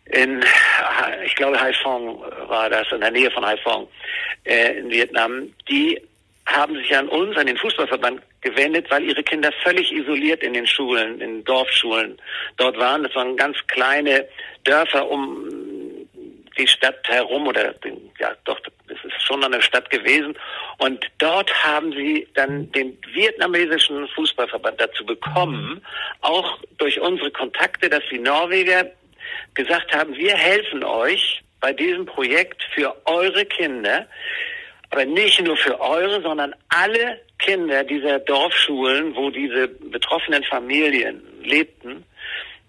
[0.07, 0.45] in,
[1.25, 3.89] ich glaube, Haiphong war das, in der Nähe von Haiphong
[4.45, 5.99] äh, in Vietnam, die
[6.47, 10.67] haben sich an uns, an den Fußballverband gewendet, weil ihre Kinder völlig isoliert in den
[10.67, 12.21] Schulen, in Dorfschulen
[12.57, 13.05] dort waren.
[13.05, 14.27] Das waren ganz kleine
[14.65, 15.49] Dörfer um
[16.59, 17.75] die Stadt herum oder
[18.19, 20.37] ja doch, es ist schon eine Stadt gewesen.
[20.79, 25.85] Und dort haben sie dann den vietnamesischen Fußballverband dazu bekommen,
[26.21, 28.91] auch durch unsere Kontakte, dass die Norweger
[29.55, 34.07] gesagt haben, wir helfen euch bei diesem Projekt für eure Kinder,
[34.91, 42.05] aber nicht nur für eure, sondern alle Kinder dieser Dorfschulen, wo diese betroffenen Familien lebten,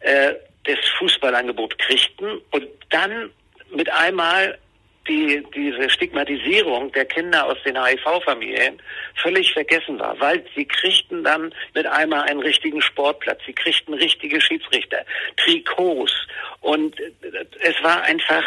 [0.02, 0.34] äh,
[0.66, 3.32] das Fußballangebot kriegten und dann
[3.74, 4.58] mit einmal
[5.12, 8.82] die, diese Stigmatisierung der Kinder aus den HIV-Familien
[9.16, 14.40] völlig vergessen war, weil sie kriegten dann mit einmal einen richtigen Sportplatz, sie kriegten richtige
[14.40, 15.06] Schiedsrichter,
[15.38, 16.14] Trikots
[16.62, 16.96] und
[17.60, 18.44] es war einfach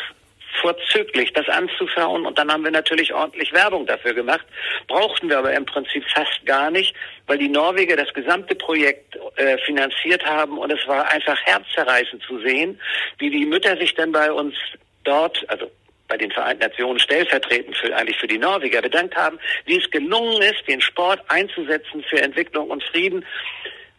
[0.62, 2.24] vorzüglich, das anzuschauen.
[2.24, 4.46] Und dann haben wir natürlich ordentlich Werbung dafür gemacht.
[4.86, 6.94] Brauchten wir aber im Prinzip fast gar nicht,
[7.26, 10.56] weil die Norweger das gesamte Projekt äh, finanziert haben.
[10.58, 12.80] Und es war einfach herzzerreißend zu sehen,
[13.18, 14.54] wie die Mütter sich dann bei uns
[15.02, 15.68] dort, also
[16.08, 20.42] bei den Vereinten Nationen stellvertretend für eigentlich für die Norweger bedankt haben, wie es gelungen
[20.42, 23.24] ist, den Sport einzusetzen für Entwicklung und Frieden.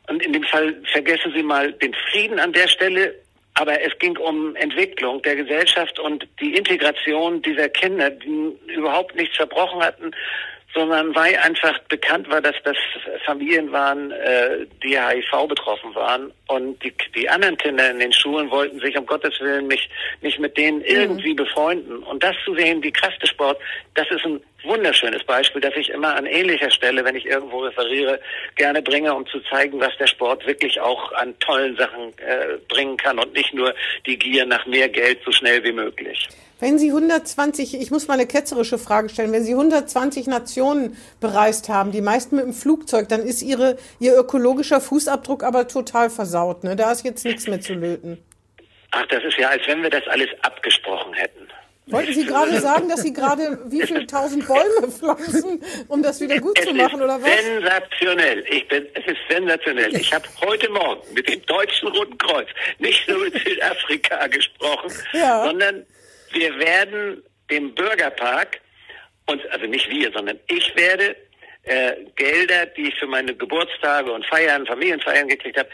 [0.07, 3.15] Und in dem Fall vergessen Sie mal den Frieden an der Stelle
[3.55, 9.37] aber es ging um Entwicklung der Gesellschaft und die Integration dieser Kinder, die überhaupt nichts
[9.37, 10.11] verbrochen hatten,
[10.75, 12.75] sondern weil einfach bekannt war, dass das
[13.25, 18.51] Familien waren, äh, die HIV betroffen waren und die, die anderen Kinder in den Schulen
[18.51, 19.89] wollten sich um Gottes Willen nicht,
[20.21, 20.85] nicht mit denen mhm.
[20.85, 21.37] irgendwie mhm.
[21.37, 22.03] befreunden.
[22.03, 23.57] Und das zu sehen, wie Kraftesport,
[23.93, 28.19] das ist ein wunderschönes Beispiel, das ich immer an ähnlicher Stelle, wenn ich irgendwo referiere,
[28.55, 32.97] gerne bringe, um zu zeigen, was der Sport wirklich auch an tollen Sachen äh, bringen
[32.97, 33.73] kann und nicht nur
[34.05, 36.27] die Gier nach mehr Geld so schnell wie möglich.
[36.59, 41.67] Wenn Sie 120, ich muss mal eine ketzerische Frage stellen, wenn Sie 120 Nationen bereist
[41.67, 46.63] haben, die meisten mit dem Flugzeug, dann ist Ihre, Ihr ökologischer Fußabdruck aber total versaut.
[46.63, 46.75] Ne?
[46.75, 48.23] Da ist jetzt nichts mehr zu löten.
[48.91, 51.45] Ach, das ist ja, als wenn wir das alles abgesprochen hätten.
[51.87, 56.39] Wollten Sie gerade sagen, dass Sie gerade wie viele tausend Bäume pflanzen, um das wieder
[56.39, 57.43] gut es zu machen, oder was?
[57.43, 58.43] Sensationell.
[58.49, 59.95] Ich bin, es ist sensationell.
[59.95, 62.47] Ich habe heute Morgen mit dem Deutschen Roten Kreuz
[62.79, 65.45] nicht nur mit Südafrika gesprochen, ja.
[65.45, 65.85] sondern
[66.35, 68.59] wir werden dem Bürgerpark,
[69.27, 71.15] und also nicht wir, sondern ich werde
[71.63, 75.69] äh, Gelder, die ich für meine Geburtstage und Feiern, Familienfeiern gekriegt habe,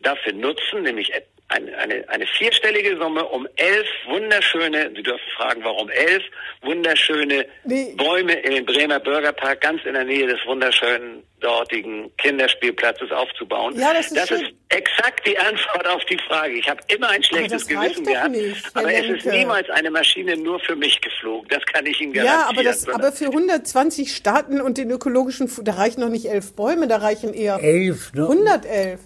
[0.00, 1.12] dafür nutzen, nämlich
[1.48, 6.22] eine, eine, eine vierstellige Summe, um elf wunderschöne, Sie dürfen fragen, warum elf,
[6.62, 7.94] wunderschöne nee.
[7.96, 13.78] Bäume in den Bremer Bürgerpark ganz in der Nähe des wunderschönen dortigen Kinderspielplatzes aufzubauen.
[13.78, 16.54] Ja, das ist, das ist exakt die Antwort auf die Frage.
[16.54, 19.16] Ich habe immer ein schlechtes Gewissen gehabt, nicht, aber Lenke.
[19.16, 21.46] es ist niemals eine Maschine nur für mich geflogen.
[21.50, 22.40] Das kann ich Ihnen garantieren.
[22.40, 26.54] Ja, aber, das, aber für 120 Staaten und den ökologischen, da reichen noch nicht elf
[26.54, 28.22] Bäume, da reichen eher elf, ne?
[28.22, 29.00] 111.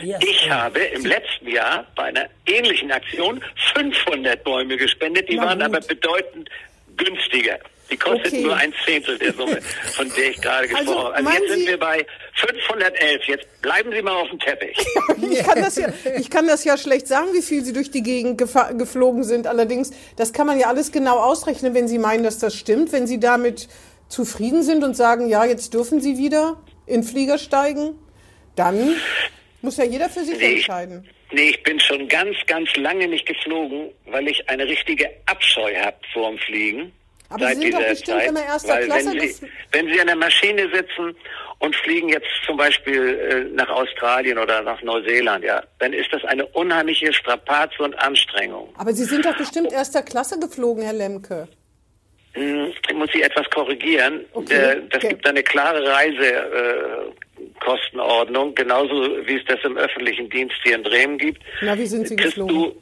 [0.00, 3.42] Ja, ich habe im letzten Jahr bei einer ähnlichen Aktion
[3.74, 5.68] 500 Bäume gespendet, die Na waren gut.
[5.68, 6.50] aber bedeutend
[6.96, 7.58] günstiger.
[7.90, 8.42] Die kostet okay.
[8.42, 9.60] nur ein Zehntel der Summe,
[9.94, 11.16] von der ich gerade also gesprochen habe.
[11.16, 13.24] Also, also jetzt sind wir bei 511.
[13.26, 14.76] Jetzt bleiben Sie mal auf dem Teppich.
[15.30, 18.02] ich, kann das ja, ich kann das ja schlecht sagen, wie viel Sie durch die
[18.02, 19.46] Gegend geflogen sind.
[19.46, 22.92] Allerdings, das kann man ja alles genau ausrechnen, wenn Sie meinen, dass das stimmt.
[22.92, 23.68] Wenn Sie damit
[24.08, 27.98] zufrieden sind und sagen, ja, jetzt dürfen Sie wieder in Flieger steigen,
[28.56, 28.96] dann
[29.66, 31.06] muss ja jeder für sich nee, entscheiden.
[31.32, 35.96] Nee, ich bin schon ganz, ganz lange nicht geflogen, weil ich eine richtige Abscheu habe
[36.12, 36.92] vor dem Fliegen.
[37.28, 39.12] Aber Sie sind doch bestimmt Zeit, immer erster Klasse.
[39.12, 41.16] Wenn Sie, wenn Sie an der Maschine sitzen
[41.58, 46.24] und fliegen jetzt zum Beispiel äh, nach Australien oder nach Neuseeland, ja, dann ist das
[46.24, 48.72] eine unheimliche Strapaze und Anstrengung.
[48.78, 51.48] Aber Sie sind doch bestimmt erster Klasse geflogen, Herr Lemke.
[52.36, 54.24] Hm, ich muss Sie etwas korrigieren.
[54.32, 54.54] Okay.
[54.54, 55.08] Äh, das okay.
[55.08, 61.42] gibt eine klare Reisekostenordnung, genauso wie es das im öffentlichen Dienst hier in Bremen gibt.
[61.62, 62.54] Na, wie sind Sie geflogen?
[62.54, 62.76] Du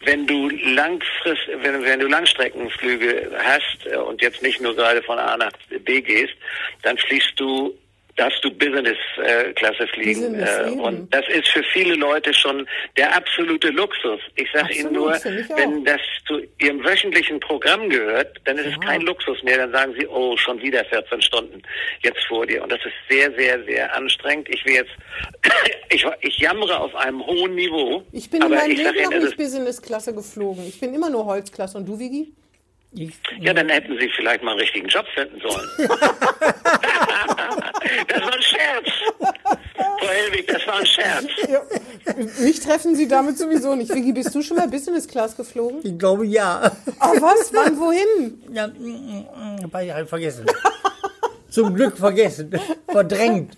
[0.00, 5.18] wenn du langfrist, wenn, wenn du Langstreckenflüge hast äh, und jetzt nicht nur gerade von
[5.18, 5.52] A nach
[5.84, 6.34] B gehst,
[6.82, 7.76] dann fliegst du
[8.18, 10.32] darfst du Business-Klasse fliegen.
[10.32, 14.20] Business äh, und das ist für viele Leute schon der absolute Luxus.
[14.34, 18.72] Ich sage Ihnen nur, wenn das zu Ihrem wöchentlichen Programm gehört, dann ist ja.
[18.72, 19.58] es kein Luxus mehr.
[19.58, 21.62] Dann sagen Sie, oh, schon wieder 14 Stunden
[22.02, 22.62] jetzt vor dir.
[22.62, 24.48] Und das ist sehr, sehr, sehr anstrengend.
[24.50, 24.92] Ich will jetzt,
[25.90, 28.02] ich, ich jammere auf einem hohen Niveau.
[28.12, 30.66] Ich bin in meinem Leben noch nicht Business-Klasse geflogen.
[30.66, 31.78] Ich bin immer nur Holzklasse.
[31.78, 32.32] Und du, Vigi?
[32.94, 35.68] Ich, ja, dann hätten Sie vielleicht mal einen richtigen Job finden sollen.
[38.08, 38.88] das war ein Scherz.
[39.98, 41.26] Frau Helwig, das war ein Scherz.
[41.48, 41.62] Ja,
[42.44, 43.94] mich treffen Sie damit sowieso nicht.
[43.94, 45.80] Vicky, bist du schon mal Business Class geflogen?
[45.82, 46.72] Ich glaube ja.
[46.98, 47.52] Ach was?
[47.52, 48.42] Wann, wohin?
[48.52, 48.70] Ja,
[49.72, 50.46] habe ich halt vergessen.
[51.50, 52.50] Zum Glück vergessen.
[52.88, 53.56] Verdrängt.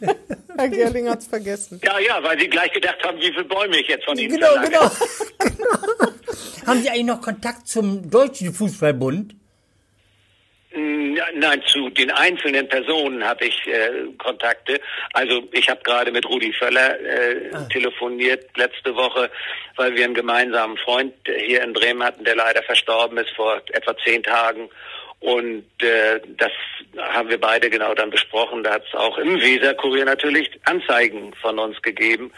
[0.56, 1.80] Herr Gerling hat es vergessen.
[1.84, 4.54] Ja, ja, weil Sie gleich gedacht haben, wie viele Bäume ich jetzt von Ihnen Genau,
[4.62, 4.82] genau.
[6.66, 9.34] Haben Sie eigentlich noch Kontakt zum Deutschen Fußballbund?
[10.72, 14.80] Nein, zu den einzelnen Personen habe ich äh, Kontakte.
[15.12, 17.64] Also ich habe gerade mit Rudi Völler äh, ah.
[17.72, 19.30] telefoniert letzte Woche,
[19.74, 23.96] weil wir einen gemeinsamen Freund hier in Bremen hatten, der leider verstorben ist vor etwa
[23.98, 24.70] zehn Tagen.
[25.18, 26.52] Und äh, das
[26.96, 28.62] haben wir beide genau dann besprochen.
[28.62, 32.32] Da hat es auch im Weserkurier natürlich Anzeigen von uns gegeben.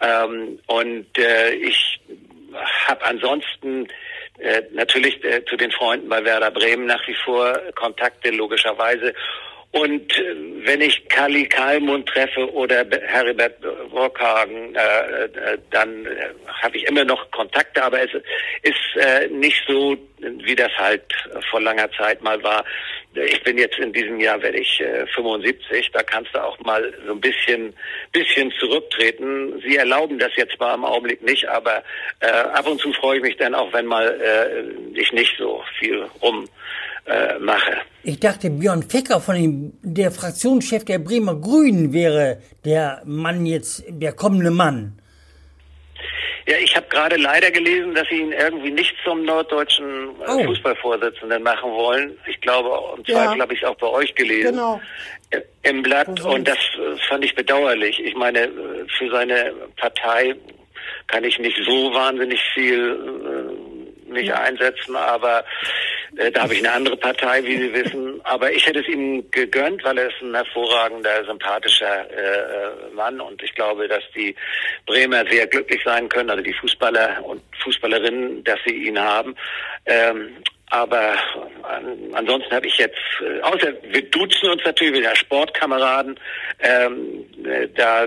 [0.00, 2.00] Ähm, und äh, ich
[2.86, 3.88] habe ansonsten
[4.38, 9.14] äh, natürlich äh, zu den Freunden bei Werder Bremen nach wie vor Kontakte logischerweise.
[9.70, 13.56] Und äh, wenn ich Kali Kalmund treffe oder Heribert
[13.92, 16.30] Rockhagen, äh, äh, dann äh,
[16.62, 18.10] habe ich immer noch Kontakte, aber es
[18.62, 21.02] ist äh, nicht so, wie das halt
[21.50, 22.64] vor langer Zeit mal war.
[23.14, 26.92] Ich bin jetzt in diesem Jahr werde ich äh, 75, da kannst du auch mal
[27.06, 27.74] so ein bisschen
[28.12, 29.60] bisschen zurücktreten.
[29.66, 31.82] Sie erlauben das jetzt zwar im Augenblick nicht, aber
[32.20, 35.62] äh, ab und zu freue ich mich dann auch, wenn mal äh, ich nicht so
[35.78, 36.48] viel rum
[37.06, 37.82] äh, mache.
[38.02, 43.84] Ich dachte, Björn Fecker von dem, der Fraktionschef der Bremer Grünen wäre der Mann jetzt,
[43.88, 44.98] der kommende Mann.
[46.46, 50.44] Ja, ich habe gerade leider gelesen, dass sie ihn irgendwie nicht zum norddeutschen äh, oh.
[50.44, 52.16] Fußballvorsitzenden machen wollen.
[52.26, 53.42] Ich glaube, im Zweifel ja.
[53.42, 54.52] habe ich es auch bei euch gelesen.
[54.52, 54.80] Genau.
[55.30, 56.08] Äh, Im Blatt.
[56.24, 58.00] Und das äh, fand ich bedauerlich.
[58.02, 58.48] Ich meine,
[58.96, 60.34] für seine Partei
[61.08, 62.96] kann ich nicht so wahnsinnig viel
[64.08, 64.36] äh, mich ja.
[64.36, 65.44] einsetzen, aber äh,
[66.12, 68.20] da habe ich eine andere Partei, wie Sie wissen.
[68.24, 73.20] Aber ich hätte es ihm gegönnt, weil er ist ein hervorragender, sympathischer äh, Mann.
[73.20, 74.34] Und ich glaube, dass die
[74.86, 79.34] Bremer sehr glücklich sein können, also die Fußballer und Fußballerinnen, dass sie ihn haben.
[79.86, 80.36] Ähm,
[80.70, 81.14] aber
[82.12, 86.20] ansonsten habe ich jetzt, äh, außer wir duzen uns natürlich wieder Sportkameraden,
[86.60, 88.06] ähm, äh, da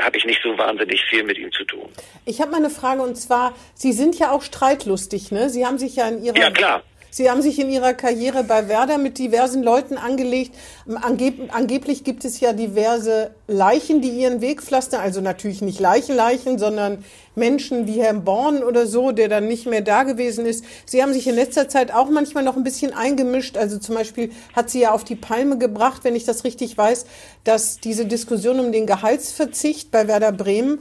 [0.00, 1.88] habe ich nicht so wahnsinnig viel mit ihm zu tun.
[2.24, 5.50] Ich habe mal eine Frage und zwar, Sie sind ja auch streitlustig, ne?
[5.50, 6.82] Sie haben sich ja in Ihrer ja, klar.
[7.14, 10.52] Sie haben sich in Ihrer Karriere bei Werder mit diversen Leuten angelegt.
[11.00, 15.00] Angeb angeblich gibt es ja diverse Leichen, die ihren Weg pflastern.
[15.00, 17.04] Also natürlich nicht Leichen, Leichen, sondern
[17.36, 20.64] Menschen wie Herrn Born oder so, der dann nicht mehr da gewesen ist.
[20.86, 23.56] Sie haben sich in letzter Zeit auch manchmal noch ein bisschen eingemischt.
[23.56, 27.06] Also zum Beispiel hat sie ja auf die Palme gebracht, wenn ich das richtig weiß,
[27.44, 30.80] dass diese Diskussion um den Gehaltsverzicht bei Werder Bremen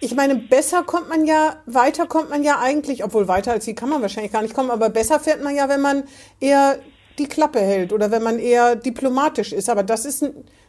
[0.00, 3.74] ich meine, besser kommt man ja, weiter kommt man ja eigentlich, obwohl weiter als sie
[3.74, 6.04] kann man wahrscheinlich gar nicht kommen, aber besser fährt man ja, wenn man
[6.40, 6.78] eher
[7.18, 9.70] die Klappe hält oder wenn man eher diplomatisch ist.
[9.70, 10.24] Aber das ist,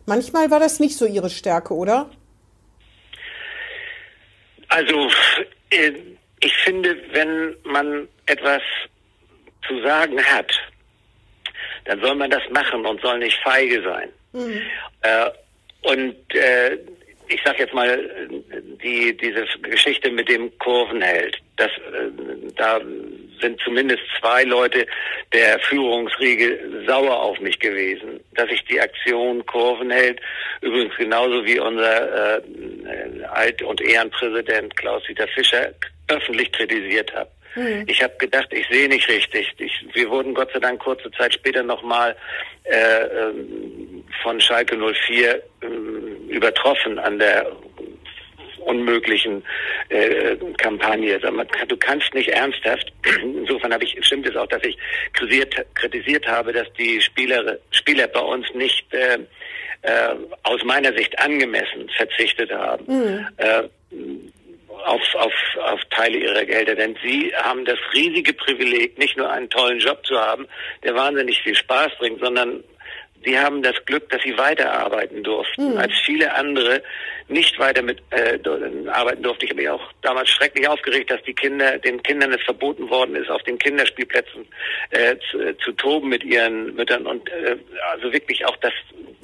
[0.05, 2.09] manchmal war das nicht so ihre Stärke, oder?
[4.69, 5.09] Also,
[5.71, 5.91] äh,
[6.39, 8.61] ich finde, wenn man etwas
[9.67, 10.51] zu sagen hat,
[11.85, 14.09] dann soll man das machen und soll nicht feige sein.
[14.33, 14.61] Mhm.
[15.01, 15.29] Äh,
[15.83, 16.77] und äh,
[17.29, 18.09] ich sag jetzt mal,
[18.83, 22.79] die, diese Geschichte mit dem Kurvenheld, das, äh, da
[23.41, 24.85] sind zumindest zwei Leute
[25.33, 30.19] der Führungsriege sauer auf mich gewesen, dass ich die Aktion Kurvenheld,
[30.61, 35.71] übrigens genauso wie unser äh, Alt- und Ehrenpräsident Klaus-Dieter Fischer,
[36.07, 37.29] öffentlich kritisiert habe.
[37.55, 37.85] Mhm.
[37.87, 39.53] Ich habe gedacht, ich sehe nicht richtig.
[39.57, 42.15] Ich, wir wurden Gott sei Dank kurze Zeit später nochmal
[42.63, 45.67] äh, ähm, von Schalke 04 äh,
[46.29, 47.51] übertroffen an der
[48.67, 49.43] unmöglichen
[49.89, 51.19] äh, Kampagne.
[51.67, 52.91] Du kannst nicht ernsthaft,
[53.23, 54.77] insofern habe ich, stimmt es auch, dass ich
[55.13, 59.19] kritisiert, kritisiert habe, dass die Spieler, Spieler bei uns nicht äh,
[59.83, 62.85] äh, aus meiner Sicht angemessen verzichtet haben.
[62.87, 63.27] Mhm.
[63.37, 63.63] Äh,
[64.85, 66.75] auf, auf, auf Teile ihrer Gelder.
[66.75, 70.47] Denn sie haben das riesige Privileg, nicht nur einen tollen Job zu haben,
[70.83, 72.63] der wahnsinnig viel Spaß bringt, sondern
[73.23, 75.77] sie haben das Glück, dass sie weiterarbeiten durften, mhm.
[75.77, 76.82] als viele andere
[77.29, 78.39] nicht weiter mit äh,
[78.89, 79.45] arbeiten durften.
[79.45, 83.15] Ich habe mich auch damals schrecklich aufgeregt, dass die Kinder, den Kindern es verboten worden
[83.15, 84.47] ist, auf den Kinderspielplätzen
[84.91, 87.57] äh, zu, zu toben mit ihren Müttern und äh,
[87.91, 88.73] also wirklich auch das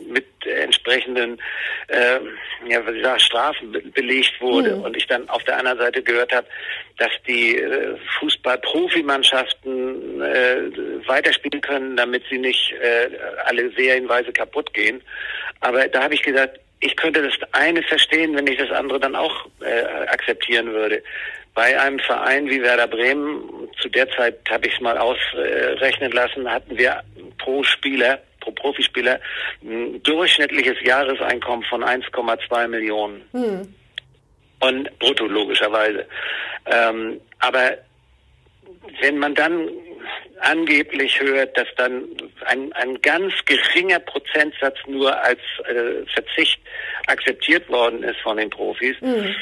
[0.06, 1.40] mit entsprechenden
[1.88, 2.20] äh,
[2.68, 4.76] ja, was ich sag, Strafen be belegt wurde.
[4.76, 4.84] Mhm.
[4.84, 6.48] Und ich dann auf der anderen Seite gehört habe,
[6.98, 13.10] dass die äh, Fußball-Profimannschaften äh, weiterspielen können, damit sie nicht äh,
[13.46, 15.02] alle serienweise kaputt gehen.
[15.60, 19.16] Aber da habe ich gesagt, ich könnte das eine verstehen, wenn ich das andere dann
[19.16, 21.02] auch äh, akzeptieren würde.
[21.54, 26.50] Bei einem Verein wie Werder Bremen, zu der Zeit habe ich es mal ausrechnen lassen,
[26.50, 27.04] hatten wir
[27.38, 29.20] pro Spieler pro Profispieler
[29.64, 33.22] ein durchschnittliches Jahreseinkommen von 1,2 Millionen.
[33.32, 33.74] Hm.
[34.60, 36.06] Und brutto logischerweise.
[36.66, 37.78] Ähm, aber
[39.02, 39.70] wenn man dann
[40.40, 42.04] angeblich hört, dass dann
[42.46, 46.60] ein, ein ganz geringer Prozentsatz nur als äh, Verzicht
[47.08, 49.36] akzeptiert worden ist von den Profis, mhm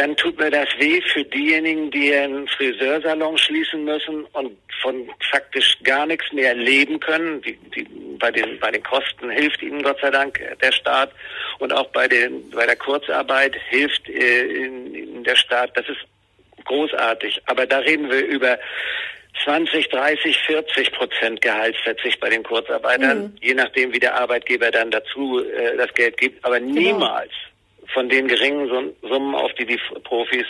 [0.00, 5.76] dann tut mir das weh für diejenigen, die ihren Friseursalon schließen müssen und von faktisch
[5.84, 7.42] gar nichts mehr leben können.
[7.42, 7.86] Die, die,
[8.18, 11.12] bei, den, bei den Kosten hilft ihnen Gott sei Dank der Staat
[11.58, 15.76] und auch bei, den, bei der Kurzarbeit hilft äh, in, in der Staat.
[15.76, 16.00] Das ist
[16.64, 17.42] großartig.
[17.44, 18.58] Aber da reden wir über
[19.44, 23.36] 20, 30, 40 Prozent Gehaltsverzicht bei den Kurzarbeitern, mhm.
[23.40, 26.72] je nachdem, wie der Arbeitgeber dann dazu äh, das Geld gibt, aber genau.
[26.72, 27.32] niemals
[27.92, 30.46] von den geringen Summen, auf die die Profis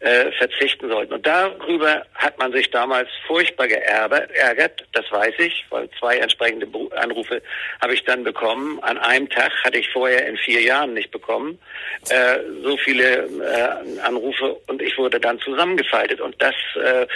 [0.00, 1.14] äh, verzichten sollten.
[1.14, 6.66] Und darüber hat man sich damals furchtbar geärgert, das weiß ich, weil zwei entsprechende
[6.96, 7.42] Anrufe
[7.80, 8.78] habe ich dann bekommen.
[8.82, 11.58] An einem Tag hatte ich vorher in vier Jahren nicht bekommen.
[12.08, 16.20] Äh, so viele äh, Anrufe und ich wurde dann zusammengefaltet.
[16.20, 17.06] Und das äh,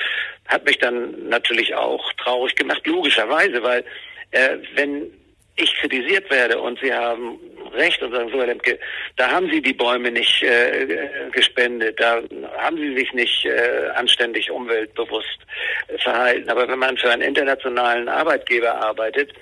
[0.47, 3.85] hat mich dann natürlich auch traurig gemacht, logischerweise, weil
[4.31, 5.11] äh, wenn
[5.57, 7.39] ich kritisiert werde und Sie haben
[7.75, 8.79] recht und sagen, so Herr Lemke,
[9.17, 10.87] da haben Sie die Bäume nicht äh,
[11.33, 12.21] gespendet, da
[12.59, 15.39] haben Sie sich nicht äh, anständig umweltbewusst
[15.89, 16.49] äh, verhalten.
[16.49, 19.33] Aber wenn man für einen internationalen Arbeitgeber arbeitet,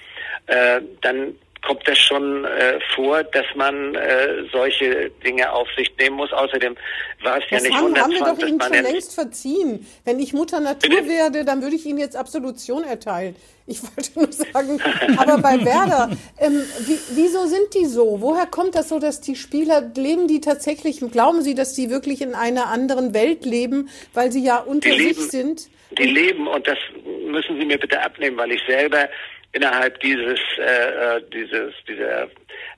[0.47, 6.17] äh, dann kommt das schon äh, vor, dass man äh, solche Dinge auf sich nehmen
[6.17, 6.33] muss.
[6.33, 6.77] Außerdem
[7.23, 8.03] war es ja nicht haben, 120.
[8.03, 9.87] haben wir doch Ihnen schon ja längst verziehen.
[10.05, 11.09] Wenn ich Mutter Natur Bitte?
[11.09, 13.37] werde, dann würde ich Ihnen jetzt Absolution erteilen.
[13.67, 14.81] Ich wollte nur sagen,
[15.17, 18.21] aber bei Werder, ähm, wie, wieso sind die so?
[18.21, 22.23] Woher kommt das so, dass die Spieler, leben die tatsächlich, glauben Sie, dass die wirklich
[22.23, 25.71] in einer anderen Welt leben, weil sie ja unter die sich leben, sind?
[25.97, 26.79] Die leben, und das
[27.27, 29.09] müssen Sie mir bitte abnehmen, weil ich selber
[29.53, 32.29] innerhalb dieses, äh, äh, dieses, dieser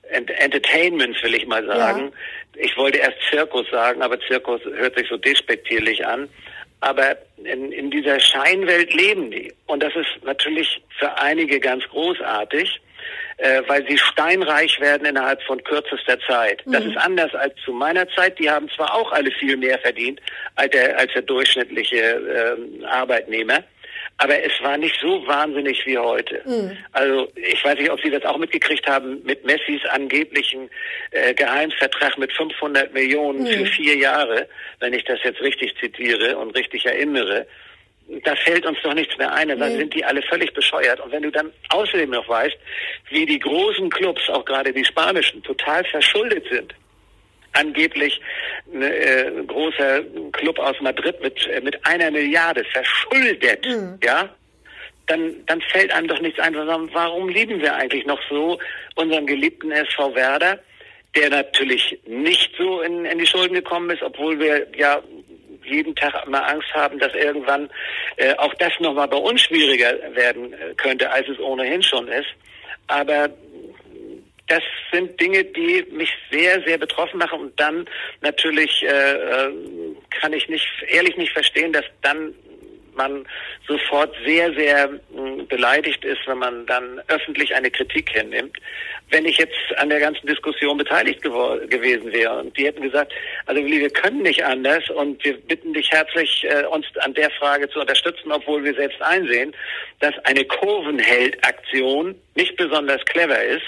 [0.09, 2.11] Ent Entertainments, will ich mal sagen.
[2.55, 2.61] Ja.
[2.63, 6.29] Ich wollte erst Zirkus sagen, aber Zirkus hört sich so despektierlich an.
[6.81, 9.53] Aber in, in dieser Scheinwelt leben die.
[9.65, 12.79] Und das ist natürlich für einige ganz großartig,
[13.37, 16.65] äh, weil sie steinreich werden innerhalb von kürzester Zeit.
[16.65, 16.71] Mhm.
[16.73, 18.37] Das ist anders als zu meiner Zeit.
[18.39, 20.21] Die haben zwar auch alle viel mehr verdient
[20.55, 23.63] als der, als der durchschnittliche äh, Arbeitnehmer.
[24.17, 26.41] Aber es war nicht so wahnsinnig wie heute.
[26.45, 26.77] Mhm.
[26.93, 30.69] Also ich weiß nicht, ob Sie das auch mitgekriegt haben mit Messis angeblichen
[31.11, 33.47] äh, Geheimvertrag mit 500 Millionen mhm.
[33.47, 34.47] für vier Jahre,
[34.79, 37.45] wenn ich das jetzt richtig zitiere und richtig erinnere.
[38.23, 39.77] Da fällt uns doch nichts mehr ein, dann nee.
[39.77, 40.99] sind die alle völlig bescheuert.
[41.01, 42.57] Und wenn du dann außerdem noch weißt,
[43.09, 46.73] wie die großen Clubs, auch gerade die spanischen, total verschuldet sind,
[47.55, 48.19] angeblich
[48.73, 50.03] ein äh, großer
[50.33, 53.99] Club aus Madrid mit, äh, mit einer Milliarde verschuldet, mhm.
[54.03, 54.29] ja,
[55.07, 58.59] dann, dann fällt einem doch nichts ein, warum lieben wir eigentlich noch so
[58.95, 60.59] unseren geliebten SV Werder,
[61.15, 65.01] der natürlich nicht so in, in die Schulden gekommen ist, obwohl wir ja
[65.63, 67.69] jeden Tag immer Angst haben, dass irgendwann
[68.17, 72.27] äh, auch das nochmal bei uns schwieriger werden äh, könnte, als es ohnehin schon ist.
[72.87, 73.29] Aber
[74.47, 77.39] das sind Dinge, die mich sehr, sehr betroffen machen.
[77.39, 77.85] Und dann
[78.21, 79.51] natürlich äh, äh,
[80.11, 82.33] kann ich nicht, ehrlich nicht verstehen, dass dann
[82.95, 83.25] man
[83.67, 88.57] sofort sehr, sehr hm, beleidigt ist, wenn man dann öffentlich eine Kritik hinnimmt.
[89.09, 93.13] Wenn ich jetzt an der ganzen Diskussion beteiligt gewesen wäre und die hätten gesagt,
[93.45, 97.29] also Willi, wir können nicht anders und wir bitten dich herzlich, äh, uns an der
[97.31, 99.53] Frage zu unterstützen, obwohl wir selbst einsehen,
[99.99, 103.65] dass eine Kurvenheld-Aktion nicht besonders clever ist,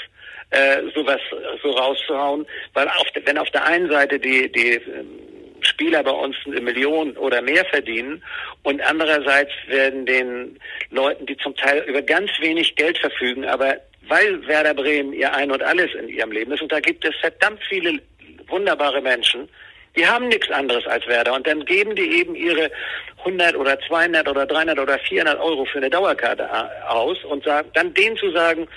[0.49, 1.19] äh, sowas
[1.61, 5.19] so rauszuhauen, weil auf, wenn auf der einen Seite die, die ähm,
[5.61, 8.23] Spieler bei uns eine Million oder mehr verdienen
[8.63, 10.59] und andererseits werden den
[10.91, 13.77] Leuten, die zum Teil über ganz wenig Geld verfügen, aber
[14.07, 17.15] weil Werder Bremen ihr Ein und Alles in ihrem Leben ist und da gibt es
[17.17, 17.99] verdammt viele
[18.47, 19.49] wunderbare Menschen,
[19.97, 21.33] die haben nichts anderes als Werder.
[21.33, 22.71] Und dann geben die eben ihre
[23.19, 26.47] 100 oder 200 oder 300 oder 400 Euro für eine Dauerkarte
[26.87, 28.67] aus und sagen, dann denen zu sagen,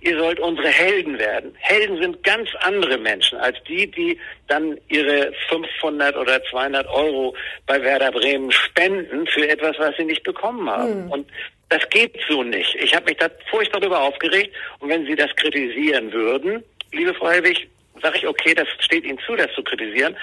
[0.00, 1.54] ihr sollt unsere Helden werden.
[1.58, 7.34] Helden sind ganz andere Menschen als die, die dann ihre 500 oder 200 Euro
[7.66, 11.04] bei Werder Bremen spenden für etwas, was sie nicht bekommen haben.
[11.04, 11.10] Mhm.
[11.10, 11.26] Und
[11.68, 12.74] das geht so nicht.
[12.76, 14.54] Ich habe mich da furchtbar darüber aufgeregt.
[14.80, 17.68] Und wenn Sie das kritisieren würden, liebe Frau Helwig,
[18.02, 20.16] sage ich, okay, das steht Ihnen zu, das zu kritisieren.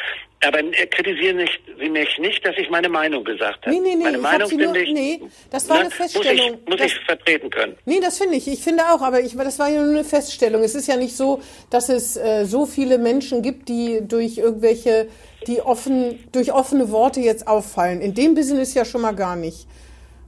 [0.45, 3.75] Aber äh, kritisieren nicht, Sie mich nicht, dass ich meine Meinung gesagt habe.
[3.75, 6.51] Nee, nee, nee, meine ich Meinung nur, ich, nee, das war ne, eine Feststellung.
[6.51, 7.75] Muss ich, muss das, ich vertreten können.
[7.85, 8.47] Nee, das finde ich.
[8.47, 10.63] Ich finde auch, aber ich, das war ja nur eine Feststellung.
[10.63, 15.07] Es ist ja nicht so, dass es äh, so viele Menschen gibt, die durch irgendwelche,
[15.47, 18.01] die offen, durch offene Worte jetzt auffallen.
[18.01, 19.67] In dem Business ja schon mal gar nicht.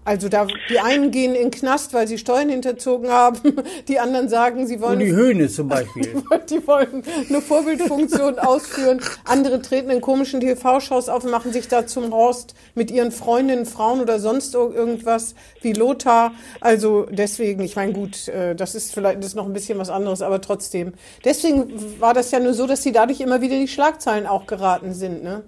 [0.05, 3.39] Also da, die einen gehen in den Knast, weil sie Steuern hinterzogen haben.
[3.87, 4.93] Die anderen sagen, sie wollen...
[4.93, 6.23] Und die Höhne zum Beispiel.
[6.49, 9.01] die wollen eine Vorbildfunktion ausführen.
[9.25, 13.65] Andere treten in komischen TV-Shows auf und machen sich da zum Horst mit ihren Freundinnen,
[13.65, 16.33] Frauen oder sonst irgendwas wie Lothar.
[16.61, 19.89] Also deswegen, ich meine, gut, äh, das ist vielleicht das ist noch ein bisschen was
[19.89, 20.93] anderes, aber trotzdem.
[21.25, 24.47] Deswegen war das ja nur so, dass sie dadurch immer wieder in die Schlagzeilen auch
[24.47, 25.43] geraten sind, ne?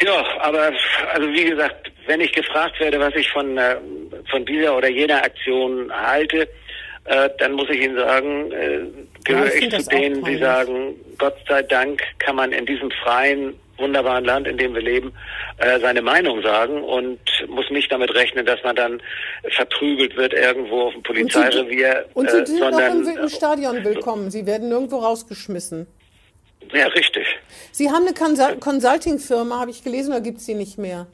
[0.00, 0.70] Ja, aber
[1.12, 3.76] also wie gesagt, wenn ich gefragt werde, was ich von, äh,
[4.30, 6.48] von dieser oder jener Aktion halte,
[7.04, 8.80] äh, dann muss ich Ihnen sagen, äh,
[9.24, 14.24] gehöre ich zu denen, die sagen, Gott sei Dank kann man in diesem freien, wunderbaren
[14.24, 15.12] Land, in dem wir leben,
[15.58, 19.00] äh, seine Meinung sagen und muss nicht damit rechnen, dass man dann
[19.50, 23.30] verprügelt wird irgendwo auf dem Und Sie, Polizeirevier, und Sie sind auch sondern im Wilden
[23.30, 24.30] Stadion willkommen.
[24.30, 25.86] Sie werden nirgendwo rausgeschmissen.
[26.72, 27.26] ja richtig.
[27.70, 31.06] Sie haben eine Consul- Consulting-Firma, habe ich gelesen, oder gibt es die nicht mehr?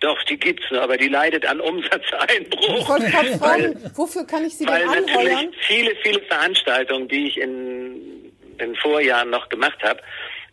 [0.00, 2.88] Doch, die gibt's nur, aber die leidet an Umsatzeinbruch.
[2.88, 5.54] Weil- fragen, wofür kann ich Sie Weil denn natürlich anheuern?
[5.66, 10.00] viele, viele Veranstaltungen, die ich in den Vorjahren noch gemacht habe,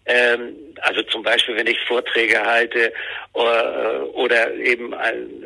[0.05, 2.91] ähm, also zum Beispiel, wenn ich Vorträge halte
[3.33, 5.38] oder, oder eben ein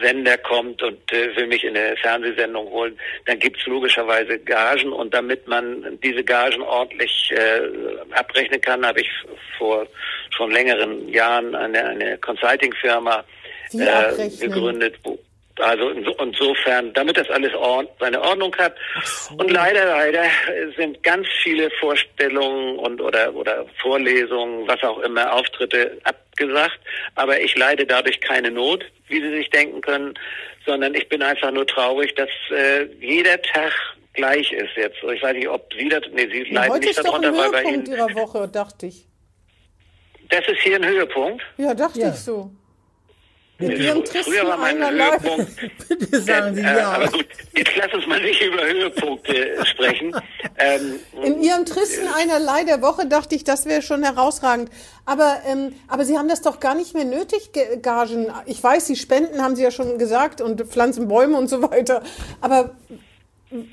[0.00, 5.14] Sender kommt und äh, will mich in eine Fernsehsendung holen, dann gibt's logischerweise Gagen und
[5.14, 7.60] damit man diese Gagen ordentlich äh,
[8.12, 9.10] abrechnen kann, habe ich
[9.58, 9.86] vor
[10.30, 13.24] schon längeren Jahren eine, eine Consulting-Firma
[13.72, 15.18] äh, gegründet, wo,
[15.60, 18.74] also inso- insofern, damit das alles Ord seine Ordnung hat.
[19.36, 20.24] Und leider, leider
[20.76, 26.78] sind ganz viele Vorstellungen und oder oder Vorlesungen, was auch immer, Auftritte abgesagt.
[27.14, 30.14] Aber ich leide dadurch keine Not, wie Sie sich denken können,
[30.66, 33.72] sondern ich bin einfach nur traurig, dass äh, jeder Tag
[34.14, 34.96] gleich ist jetzt.
[35.02, 37.22] Ich weiß nicht, ob Sie das, nee, Sie Ja, leiden heute nicht ist doch ein
[37.22, 39.06] darunter, weil bei Höhepunkt Ihnen, Ihrer Woche, dachte ich.
[40.30, 41.42] das ist hier ein Höhepunkt.
[41.58, 42.08] Ja, dachte Ja.
[42.10, 42.50] ich so.
[43.68, 44.78] Mit Ihrem tristen Früher war mein.
[44.78, 46.92] Höhepunkt Bitte sagen Sie Äh, ja.
[46.92, 50.14] Aber gut, jetzt lass uns mal nicht über Höhepunkte sprechen.
[50.58, 54.70] Ähm, In Ihrem tristen einerlei der Woche dachte ich, das wäre schon herausragend.
[55.06, 58.32] Aber, ähm, aber Sie haben das doch gar nicht mehr nötig, Ge- Gagen.
[58.46, 62.02] Ich weiß, Sie spenden, haben Sie ja schon gesagt, und pflanzen Bäume und so weiter.
[62.40, 62.74] Aber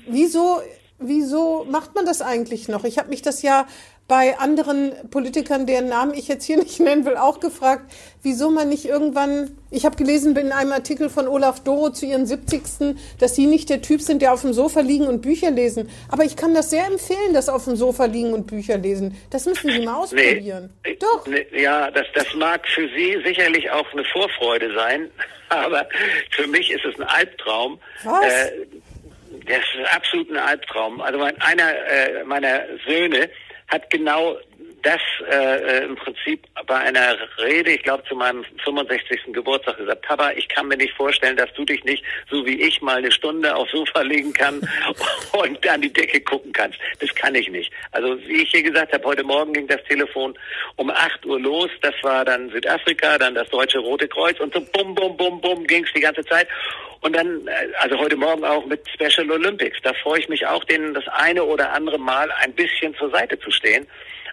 [0.06, 0.60] wieso,
[0.98, 2.84] wieso macht man das eigentlich noch?
[2.84, 3.66] Ich habe mich das ja
[4.08, 7.90] bei anderen Politikern, deren Namen ich jetzt hier nicht nennen will, auch gefragt,
[8.22, 12.26] wieso man nicht irgendwann, ich habe gelesen in einem Artikel von Olaf Doro zu ihren
[12.26, 12.96] 70.
[13.18, 15.88] dass Sie nicht der Typ sind, der auf dem Sofa liegen und Bücher lesen.
[16.10, 19.16] Aber ich kann das sehr empfehlen, das auf dem Sofa liegen und Bücher lesen.
[19.30, 20.70] Das müssen Sie mal ausprobieren.
[20.84, 21.26] Nee, Doch.
[21.26, 25.10] Nee, ja, das, das mag für Sie sicherlich auch eine Vorfreude sein,
[25.48, 25.86] aber
[26.30, 27.78] für mich ist es ein Albtraum.
[28.04, 28.24] Was?
[28.24, 28.52] Äh,
[29.46, 31.00] das ist absolut ein Albtraum.
[31.00, 33.30] Also mein, einer äh, meiner Söhne
[33.72, 34.36] hat genau
[34.82, 35.00] das
[35.30, 39.32] äh, äh, im Prinzip bei einer Rede, ich glaube zu meinem 65.
[39.32, 42.82] Geburtstag gesagt, Papa, ich kann mir nicht vorstellen, dass du dich nicht, so wie ich,
[42.82, 44.60] mal eine Stunde aufs Sofa legen kann
[45.32, 46.78] und an die Decke gucken kannst.
[46.98, 47.72] Das kann ich nicht.
[47.92, 50.36] Also wie ich hier gesagt habe, heute Morgen ging das Telefon
[50.76, 51.70] um 8 Uhr los.
[51.80, 55.66] Das war dann Südafrika, dann das Deutsche Rote Kreuz und so bum, bum, bum, bum
[55.66, 56.48] ging es die ganze Zeit.
[57.02, 59.78] Und dann, äh, also heute Morgen auch mit Special Olympics.
[59.82, 63.38] Da freue ich mich auch, denen das eine oder andere Mal ein bisschen zur Seite
[63.38, 63.86] zu stehen.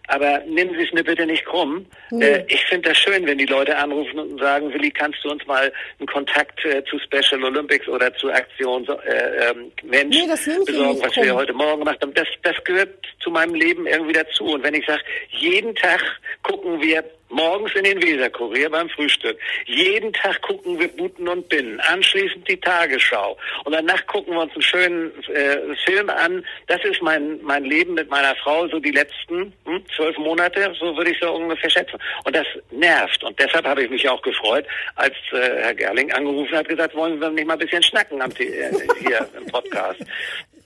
[0.08, 1.86] Aber nehmen Sie es mir bitte nicht krumm.
[2.20, 5.46] Äh, ich finde das schön, wenn die Leute anrufen und sagen, Willi, kannst du uns
[5.46, 10.26] mal einen Kontakt äh, zu Special Olympics oder zur Aktion äh, ähm, Mensch Nee,
[10.66, 11.36] besorgen, was wir krumm.
[11.36, 12.14] heute Morgen gemacht haben.
[12.16, 12.90] Das, das gehört
[13.20, 14.46] zu meinem Leben irgendwie dazu.
[14.46, 16.02] Und wenn ich sage, jeden Tag
[16.42, 21.80] gucken wir morgens in den Weserkurier beim Frühstück, jeden Tag gucken wir Buten und Binnen,
[21.82, 26.46] anschließend die Tagesschau und danach gucken wir uns einen schönen äh, Film an.
[26.68, 30.96] Das ist mein mein Leben mit meiner Frau so die letzten hm, zwölf Monate, so
[30.96, 32.00] würde ich so ungefähr schätzen.
[32.26, 33.24] Und das nervt.
[33.24, 34.66] Und deshalb habe ich mich auch gefreut,
[34.96, 38.32] als äh, Herr Gerling angerufen hat, gesagt, wollen wir nicht mal ein bisschen schnacken am,
[38.32, 40.00] äh, hier im Podcast.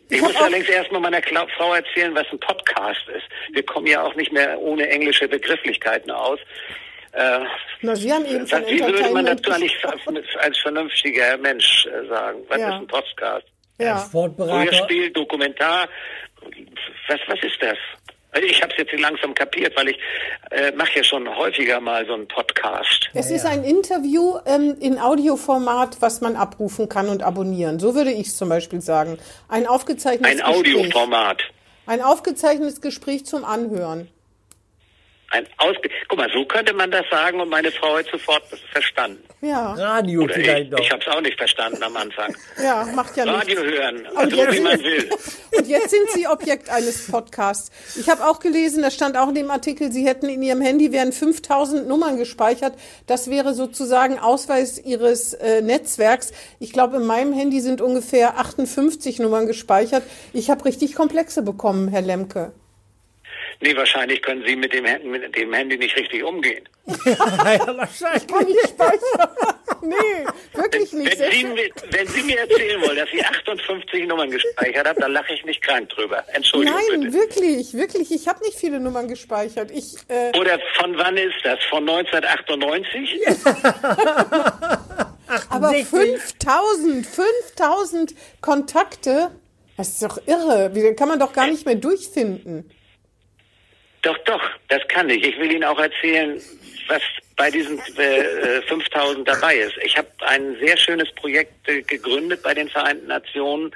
[0.10, 1.22] Ich muss allerdings erstmal meiner
[1.58, 3.26] Frau erzählen, was ein Podcast ist.
[3.54, 6.40] Wir kommen ja auch nicht mehr ohne englische Begrifflichkeiten aus.
[7.14, 7.40] Äh,
[7.82, 9.76] Na, Sie haben eben von wie würde man dazu eigentlich
[10.40, 12.40] als, vernünftiger Mensch äh, sagen?
[12.48, 12.68] Was Ja.
[12.70, 13.48] ist ein Podcast?
[13.80, 14.00] Ja.
[14.08, 14.66] Sportberater.
[14.72, 15.88] Hörspiel, Dokumentar?
[17.08, 17.78] Was, was ist das?
[18.34, 20.00] Also Ich habe es jetzt langsam kapiert, weil ich
[20.52, 23.10] äh, mache ja schon häufiger mal so einen Podcast.
[23.14, 27.80] Es ist ein Interview ähm, in Audioformat, was man abrufen kann und abonnieren.
[27.80, 29.18] So würde ich es zum Beispiel sagen.
[29.50, 30.76] Ein aufgezeichnetes Ein Gespräch.
[30.76, 31.44] Audioformat.
[31.86, 34.10] Ein aufgezeichnetes Gespräch zum Anhören.
[35.34, 39.18] Ein Ausge Guck mal, so könnte man das sagen und meine Frau hat sofort verstanden.
[39.42, 40.80] Ja, Radio Oder vielleicht ich, noch.
[40.80, 42.36] ich habe es auch nicht verstanden am Anfang.
[42.64, 43.40] ja, macht ja nichts.
[43.40, 45.10] Radio hören, Und also jetzt, wie man will.
[45.58, 47.72] und jetzt sind Sie Objekt eines Podcasts.
[48.00, 50.92] Ich habe auch gelesen, da stand auch in dem Artikel, Sie hätten in Ihrem Handy
[50.92, 52.76] wären 5000 Nummern gespeichert.
[53.08, 56.32] Das wäre sozusagen Ausweis Ihres äh, Netzwerks.
[56.60, 60.04] Ich glaube, in meinem Handy sind ungefähr 58 Nummern gespeichert.
[60.32, 62.54] Ich habe richtig Komplexe bekommen, Herr Lemke.
[63.64, 66.68] Nee, wahrscheinlich können Sie mit dem, Handy- mit dem Handy nicht richtig umgehen.
[67.06, 68.28] ja, wahrscheinlich.
[68.28, 69.30] Kann ich speichern?
[69.82, 71.18] nee, wirklich wenn, nicht.
[71.18, 75.14] Wenn Sie, mir, wenn Sie mir erzählen wollen, dass Sie 58 Nummern gespeichert haben, dann
[75.14, 76.26] lache ich nicht krank drüber.
[76.34, 77.14] Entschuldigung Nein, bitte.
[77.14, 78.12] wirklich, wirklich.
[78.12, 79.72] Ich habe nicht viele Nummern gespeichert.
[79.72, 81.60] Ich, äh, Oder von wann ist das?
[81.70, 83.22] Von 1998?
[85.50, 85.88] aber 60.
[85.88, 89.32] 5000, 5000 Kontakte,
[89.78, 90.72] das ist doch irre.
[90.74, 92.70] Wie kann man doch gar nicht mehr durchfinden.
[94.04, 95.24] Doch, doch, das kann ich.
[95.26, 96.40] Ich will Ihnen auch erzählen,
[96.88, 97.02] was
[97.38, 99.76] bei diesen äh, äh, 5000 dabei ist.
[99.82, 103.72] Ich habe ein sehr schönes Projekt äh, gegründet bei den Vereinten Nationen.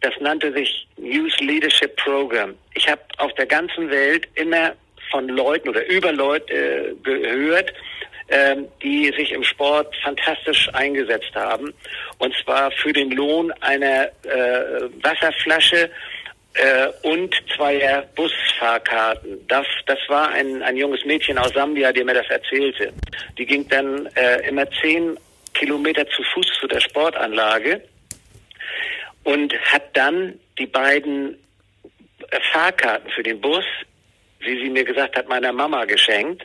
[0.00, 2.54] Das nannte sich Youth Leadership Program.
[2.74, 4.72] Ich habe auf der ganzen Welt immer
[5.10, 7.72] von Leuten oder über Leute äh, gehört,
[8.28, 11.74] ähm, die sich im Sport fantastisch eingesetzt haben.
[12.18, 15.90] Und zwar für den Lohn einer äh, Wasserflasche
[16.54, 19.46] äh, und zweier Busfahrkarten.
[19.48, 22.92] Das, das war ein, ein junges Mädchen aus Sambia, die mir das erzählte.
[23.38, 25.16] Die ging dann äh, immer zehn
[25.54, 27.82] Kilometer zu Fuß zu der Sportanlage
[29.24, 31.38] und hat dann die beiden
[32.30, 33.64] äh, Fahrkarten für den Bus,
[34.40, 36.44] wie sie mir gesagt hat, meiner Mama geschenkt.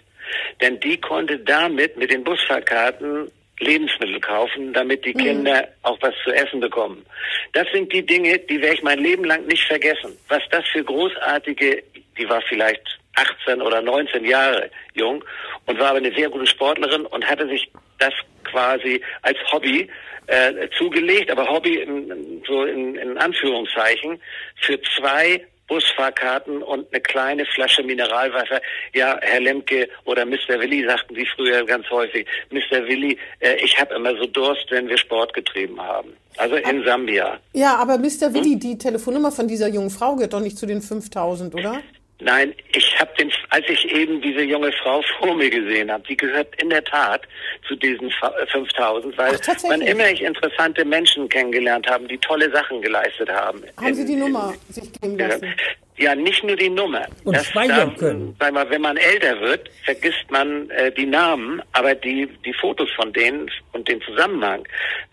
[0.61, 6.31] Denn die konnte damit mit den Busfahrkarten Lebensmittel kaufen, damit die Kinder auch was zu
[6.31, 7.05] essen bekommen.
[7.53, 10.17] Das sind die Dinge, die werde ich mein Leben lang nicht vergessen.
[10.27, 11.83] Was das für großartige,
[12.17, 15.23] die war vielleicht 18 oder 19 Jahre jung
[15.65, 19.89] und war aber eine sehr gute Sportlerin und hatte sich das quasi als Hobby
[20.27, 24.21] äh, zugelegt, aber Hobby in, so in, in Anführungszeichen
[24.61, 28.61] für zwei Busfahrkarten und eine kleine Flasche Mineralwasser.
[28.93, 30.59] Ja, Herr Lemke oder Mr.
[30.59, 32.85] Willi sagten Sie früher ganz häufig, Mr.
[32.87, 36.13] Willi, äh, ich habe immer so Durst, wenn wir Sport getrieben haben.
[36.37, 37.39] Also in Sambia.
[37.53, 38.33] Ja, aber Mr.
[38.33, 38.59] Willi, Hm?
[38.59, 41.81] die Telefonnummer von dieser jungen Frau gehört doch nicht zu den 5000, oder?
[42.19, 46.17] Nein, ich habe den, als ich eben diese junge Frau vor mir gesehen habe, die
[46.17, 47.21] gehört in der Tat
[47.67, 52.17] zu diesen Fa- äh, 5000, weil Ach, wann immer ich interessante Menschen kennengelernt haben, die
[52.17, 53.61] tolle Sachen geleistet haben.
[53.79, 55.53] Haben Sie in- die Nummer sich geben Ja, lassen?
[55.97, 57.05] ja, nicht nur die Nummer.
[57.23, 58.35] Und speichern können.
[58.39, 62.89] Sag mal, wenn man älter wird, vergisst man äh, die Namen, aber die die Fotos
[62.95, 64.67] von denen und den Zusammenhang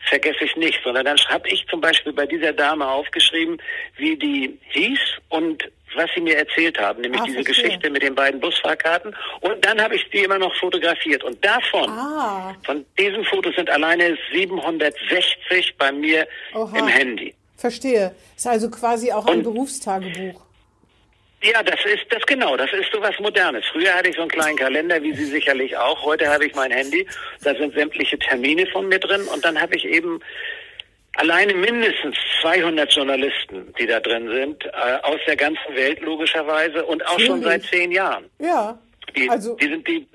[0.08, 3.58] vergesse ich nicht, sondern dann habe ich zum Beispiel bei dieser Dame aufgeschrieben,
[3.98, 5.64] wie die hieß und
[5.96, 7.64] was sie mir erzählt haben, nämlich Ah, diese verstehe.
[7.66, 9.14] Geschichte mit den beiden Busfahrkarten.
[9.40, 11.22] Und dann habe ich die immer noch fotografiert.
[11.24, 12.54] Und davon, Ah.
[12.64, 16.78] von diesen Fotos sind alleine 760 bei mir Oha.
[16.78, 17.34] im Handy.
[17.56, 18.14] Verstehe.
[18.36, 20.40] Ist also quasi auch ein Und- Berufstagebuch.
[21.42, 23.64] Ja, das ist das genau, das ist so was Modernes.
[23.70, 26.02] Früher hatte ich so einen kleinen Kalender, wie Sie sicherlich auch.
[26.02, 27.06] Heute habe ich mein Handy,
[27.42, 30.20] da sind sämtliche Termine von mir drin und dann habe ich eben
[31.16, 34.70] alleine mindestens 200 Journalisten, die da drin sind, äh,
[35.02, 38.24] aus der ganzen Welt logischerweise und auch schon seit zehn Jahren.
[38.38, 38.78] Ja.
[39.16, 40.06] Die, Also- die sind die,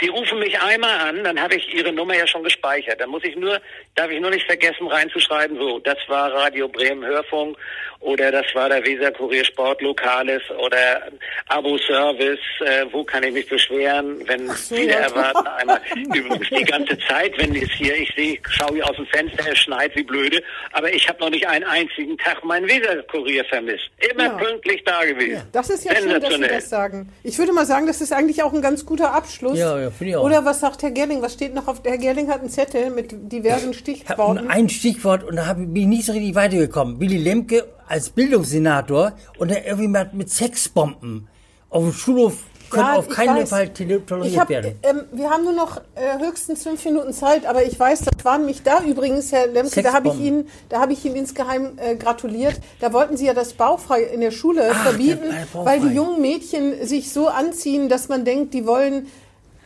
[0.00, 3.00] die rufen mich einmal an, dann habe ich ihre Nummer ja schon gespeichert.
[3.00, 3.60] Dann muss ich nur,
[3.96, 7.56] darf ich nur nicht vergessen reinzuschreiben, so, das war Radio Bremen Hörfunk
[8.04, 11.02] oder das war der Weser Kurier Sport Lokales oder
[11.48, 15.06] Abo Service, äh, wo kann ich mich beschweren, wenn so, wieder ja.
[15.08, 15.80] erwarten einmal
[16.14, 19.58] übrigens die ganze Zeit, wenn es hier, ich sehe, schaue hier aus dem Fenster, es
[19.58, 20.42] schneit wie blöde,
[20.72, 23.84] aber ich habe noch nicht einen einzigen Tag meinen Weser Kurier vermisst.
[24.10, 24.30] Immer Ja.
[24.36, 25.42] pünktlich da gewesen.
[25.52, 26.48] Das ist ja schön, dass Sie Sensationell.
[26.50, 27.08] das sagen.
[27.22, 29.58] Ich würde mal sagen, das ist eigentlich auch ein ganz guter Abschluss.
[29.58, 30.24] Ja, ja, finde ich auch.
[30.24, 31.22] Oder was sagt Herr Gerling?
[31.22, 31.80] Was steht noch auf?
[31.84, 34.48] Herr Gerling hat einen Zettel mit diversen Stichworten.
[34.50, 37.00] ein Stichwort und da bin ich nicht so richtig weitergekommen.
[37.00, 41.28] Willy Lemke als Bildungssenator und er irgendwie mit Sexbomben
[41.70, 42.34] auf dem Schulhof
[42.70, 43.50] können Ja, auf keinen weiß.
[43.50, 44.78] Fall toleriert hab, werden.
[44.82, 48.46] ähm, wir haben nur noch äh, höchstens fünf Minuten Zeit, aber ich weiß, das waren
[48.46, 50.20] mich da übrigens, Herr Lemke, da habe ich.
[50.20, 52.60] Ihnen, da habe ich Ihnen insgeheim äh, gratuliert.
[52.80, 56.20] Da wollten Sie ja das Bauchfrei in der Schule Ach, verbieten, der weil die jungen
[56.20, 59.06] Mädchen sich so anziehen, dass man denkt, die wollen,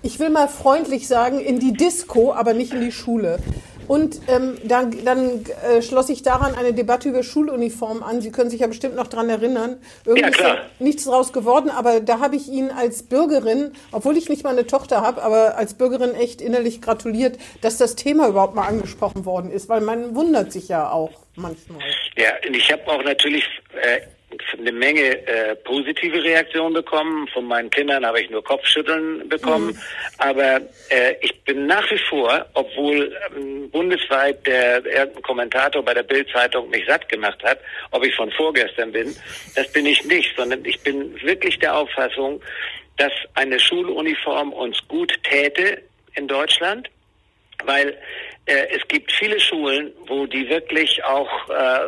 [0.02, 3.38] ich will mal freundlich sagen, in die Disco, aber nicht in die Schule.
[3.88, 8.20] Und ähm, dann, dann äh, schloss ich daran eine Debatte über Schuluniformen an.
[8.20, 9.78] Sie können sich ja bestimmt noch dran erinnern.
[10.04, 14.16] Irgendwie Ja, ist da nichts draus geworden, aber da habe ich Ihnen als Bürgerin, obwohl
[14.16, 18.28] ich nicht mal eine Tochter habe, aber als Bürgerin echt innerlich gratuliert, dass das Thema
[18.28, 21.80] überhaupt mal angesprochen worden ist, weil man wundert sich ja auch manchmal.
[22.16, 23.44] Ja, und ich habe auch natürlich
[23.80, 24.00] äh,
[24.58, 27.28] eine Menge äh, positive Reaktionen bekommen.
[27.28, 29.78] Von meinen Kindern habe ich nur Kopfschütteln bekommen.
[30.18, 36.02] Aber äh, ich bin nach wie vor, obwohl ähm, bundesweit der irgendein Kommentator bei der
[36.02, 37.58] Bild-Zeitung mich satt gemacht hat,
[37.90, 39.14] ob ich von vorgestern bin,
[39.54, 42.40] das bin ich nicht, sondern ich bin wirklich der Auffassung,
[42.96, 45.82] dass eine Schuluniform uns gut täte
[46.14, 46.88] in Deutschland
[47.64, 47.96] weil
[48.48, 51.80] es gibt viele Schulen, wo die wirklich auch äh,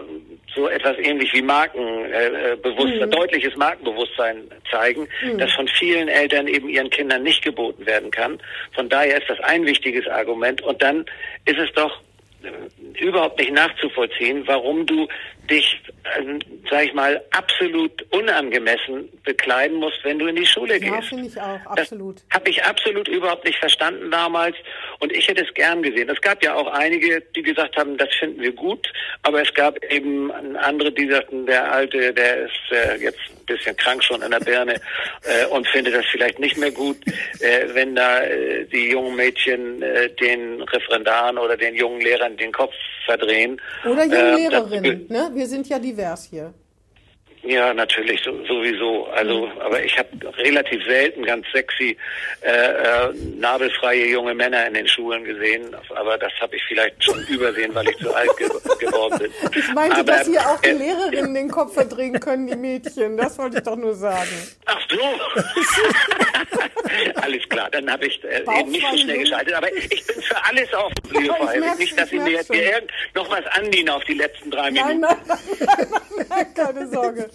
[0.54, 5.08] so etwas ähnlich wie Markenbewusstsein, äh, Bewusstsein, deutliches Markenbewusstsein zeigen,
[5.38, 8.38] das von vielen Eltern eben ihren Kindern nicht geboten werden kann.
[8.74, 10.60] Von daher ist das ein wichtiges Argument.
[10.62, 11.04] Und dann
[11.46, 12.00] ist es doch
[12.42, 15.08] äh, überhaupt nicht nachzuvollziehen, warum du
[15.48, 16.38] dich, äh,
[16.70, 21.08] sag ich mal, absolut unangemessen bekleiden musst, wenn du in die Schule Ja, gehst.
[21.08, 22.16] finde ich auch, absolut.
[22.30, 24.56] Habe ich absolut überhaupt nicht verstanden damals
[24.98, 26.08] und ich hätte es gern gesehen.
[26.08, 28.86] Es gab ja auch einige, die gesagt haben, das finden wir gut,
[29.22, 33.76] aber es gab eben andere, die sagten, der Alte, der ist äh, jetzt ein bisschen
[33.76, 34.74] krank schon in der Birne
[35.24, 36.96] äh, und findet das vielleicht nicht mehr gut,
[37.40, 42.52] äh, wenn da äh, die jungen Mädchen äh, den Referendaren oder den jungen Lehrern den
[42.52, 42.74] Kopf
[43.06, 43.60] verdrehen.
[43.84, 45.30] Oder junge Äh, Lehrerinnen, ne?
[45.40, 46.52] Wir sind ja divers hier.
[47.42, 49.06] ja, natürlich, so, sowieso.
[49.06, 51.96] Also, aber ich habe relativ selten ganz sexy,
[52.42, 55.74] äh, äh, nabelfreie junge Männer in den Schulen gesehen.
[55.96, 58.48] Aber das habe ich vielleicht schon übersehen, weil ich zu alt ge
[58.80, 59.32] geworden bin.
[59.56, 63.16] Ich meinte, aber, dass hier auch die äh, Lehrerinnen den Kopf verdrehen können, die Mädchen.
[63.16, 64.28] Das wollte ich doch nur sagen.
[64.66, 64.98] Ach so.
[67.16, 69.54] alles klar, dann habe ich äh, eben nicht so schnell geschaltet.
[69.54, 71.78] Aber ich bin für alles offen, liebe Ja, ich Frau Helwig.
[71.78, 75.00] Nicht, dass ich Sie mir jetzt irgend- noch was andienen auf die letzten drei Nein,
[75.00, 75.00] Minuten.
[75.00, 75.86] nein, nein, nein,
[76.16, 77.30] nein, nein keine Sorge.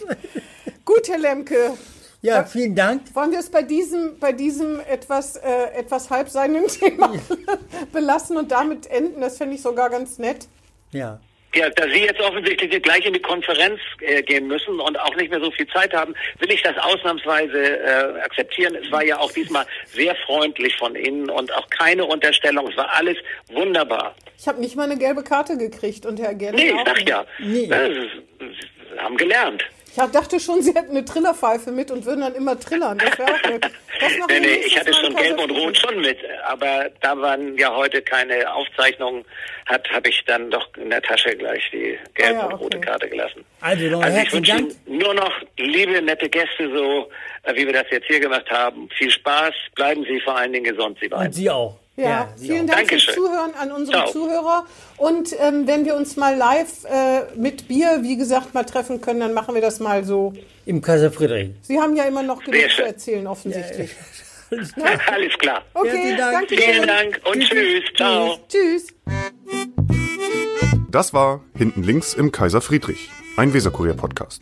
[0.83, 1.73] Gut, Herr Lemke.
[2.21, 3.03] Ja, vielen Dank.
[3.13, 7.13] Wollen wir es bei diesem, bei diesem etwas, äh, etwas halbseinen Thema
[7.91, 9.21] belassen und damit enden?
[9.21, 10.47] Das fände ich sogar ganz nett.
[10.91, 11.19] Ja.
[11.55, 15.31] Ja, da Sie jetzt offensichtlich gleich in die Konferenz äh, gehen müssen und auch nicht
[15.31, 18.75] mehr so viel Zeit haben, will ich das ausnahmsweise äh, akzeptieren.
[18.75, 22.67] Es war ja auch diesmal sehr freundlich von Ihnen und auch keine Unterstellung.
[22.69, 24.15] Es war alles wunderbar.
[24.37, 27.25] Ich habe nicht mal eine gelbe Karte gekriegt und Herr Gerling Nee, ich sag ja.
[27.39, 27.67] Nee.
[27.67, 29.63] Das ist, haben gelernt.
[29.97, 32.97] Ich dachte schon, Sie hätten eine Trillerpfeife mit und würden dann immer trillern.
[32.97, 33.71] Das wäre auch nett.
[34.27, 35.51] Nee, nee, ich hatte schon Gelb und.
[35.51, 39.23] Rot schon mit, aber da man ja heute keine Aufzeichnungen
[39.67, 42.77] hat, habe ich dann doch in der Tasche gleich die gelbe Ah ja, und rote
[42.77, 42.87] okay.
[42.87, 43.45] Karte gelassen.
[43.61, 44.75] Also, noch also ich wünsche Dank.
[44.85, 47.09] Ihnen nur noch liebe, nette Gäste, so
[47.43, 48.89] äh, wie wir das jetzt hier gemacht haben.
[48.97, 51.27] Viel Spaß, bleiben Sie vor allen Dingen gesund, Sie beiden.
[51.27, 51.79] Und Sie auch.
[51.97, 52.67] Ja, vielen.
[52.67, 53.13] Dank fürs Dankeschön.
[53.15, 54.11] Zuhören an unsere Ciao.
[54.11, 54.65] Zuhörer.
[54.97, 59.21] Und ähm, wenn wir uns mal live äh, mit Bier, wie gesagt, mal treffen können,
[59.21, 60.33] dann machen wir das mal so.
[60.65, 61.51] Im Kaiser Friedrich.
[61.61, 63.91] Sie haben ja immer noch genug zu erzählen, offensichtlich.
[65.11, 65.63] Alles klar.
[65.73, 66.49] Okay, Dank.
[66.49, 66.87] danke Vielen.
[66.87, 67.83] Dank und tschüss.
[67.95, 68.37] Ciao.
[68.47, 68.87] Tschüss.
[70.89, 74.41] Das war Hinten links im Kaiser Friedrich, ein Weserkurier-Podcast.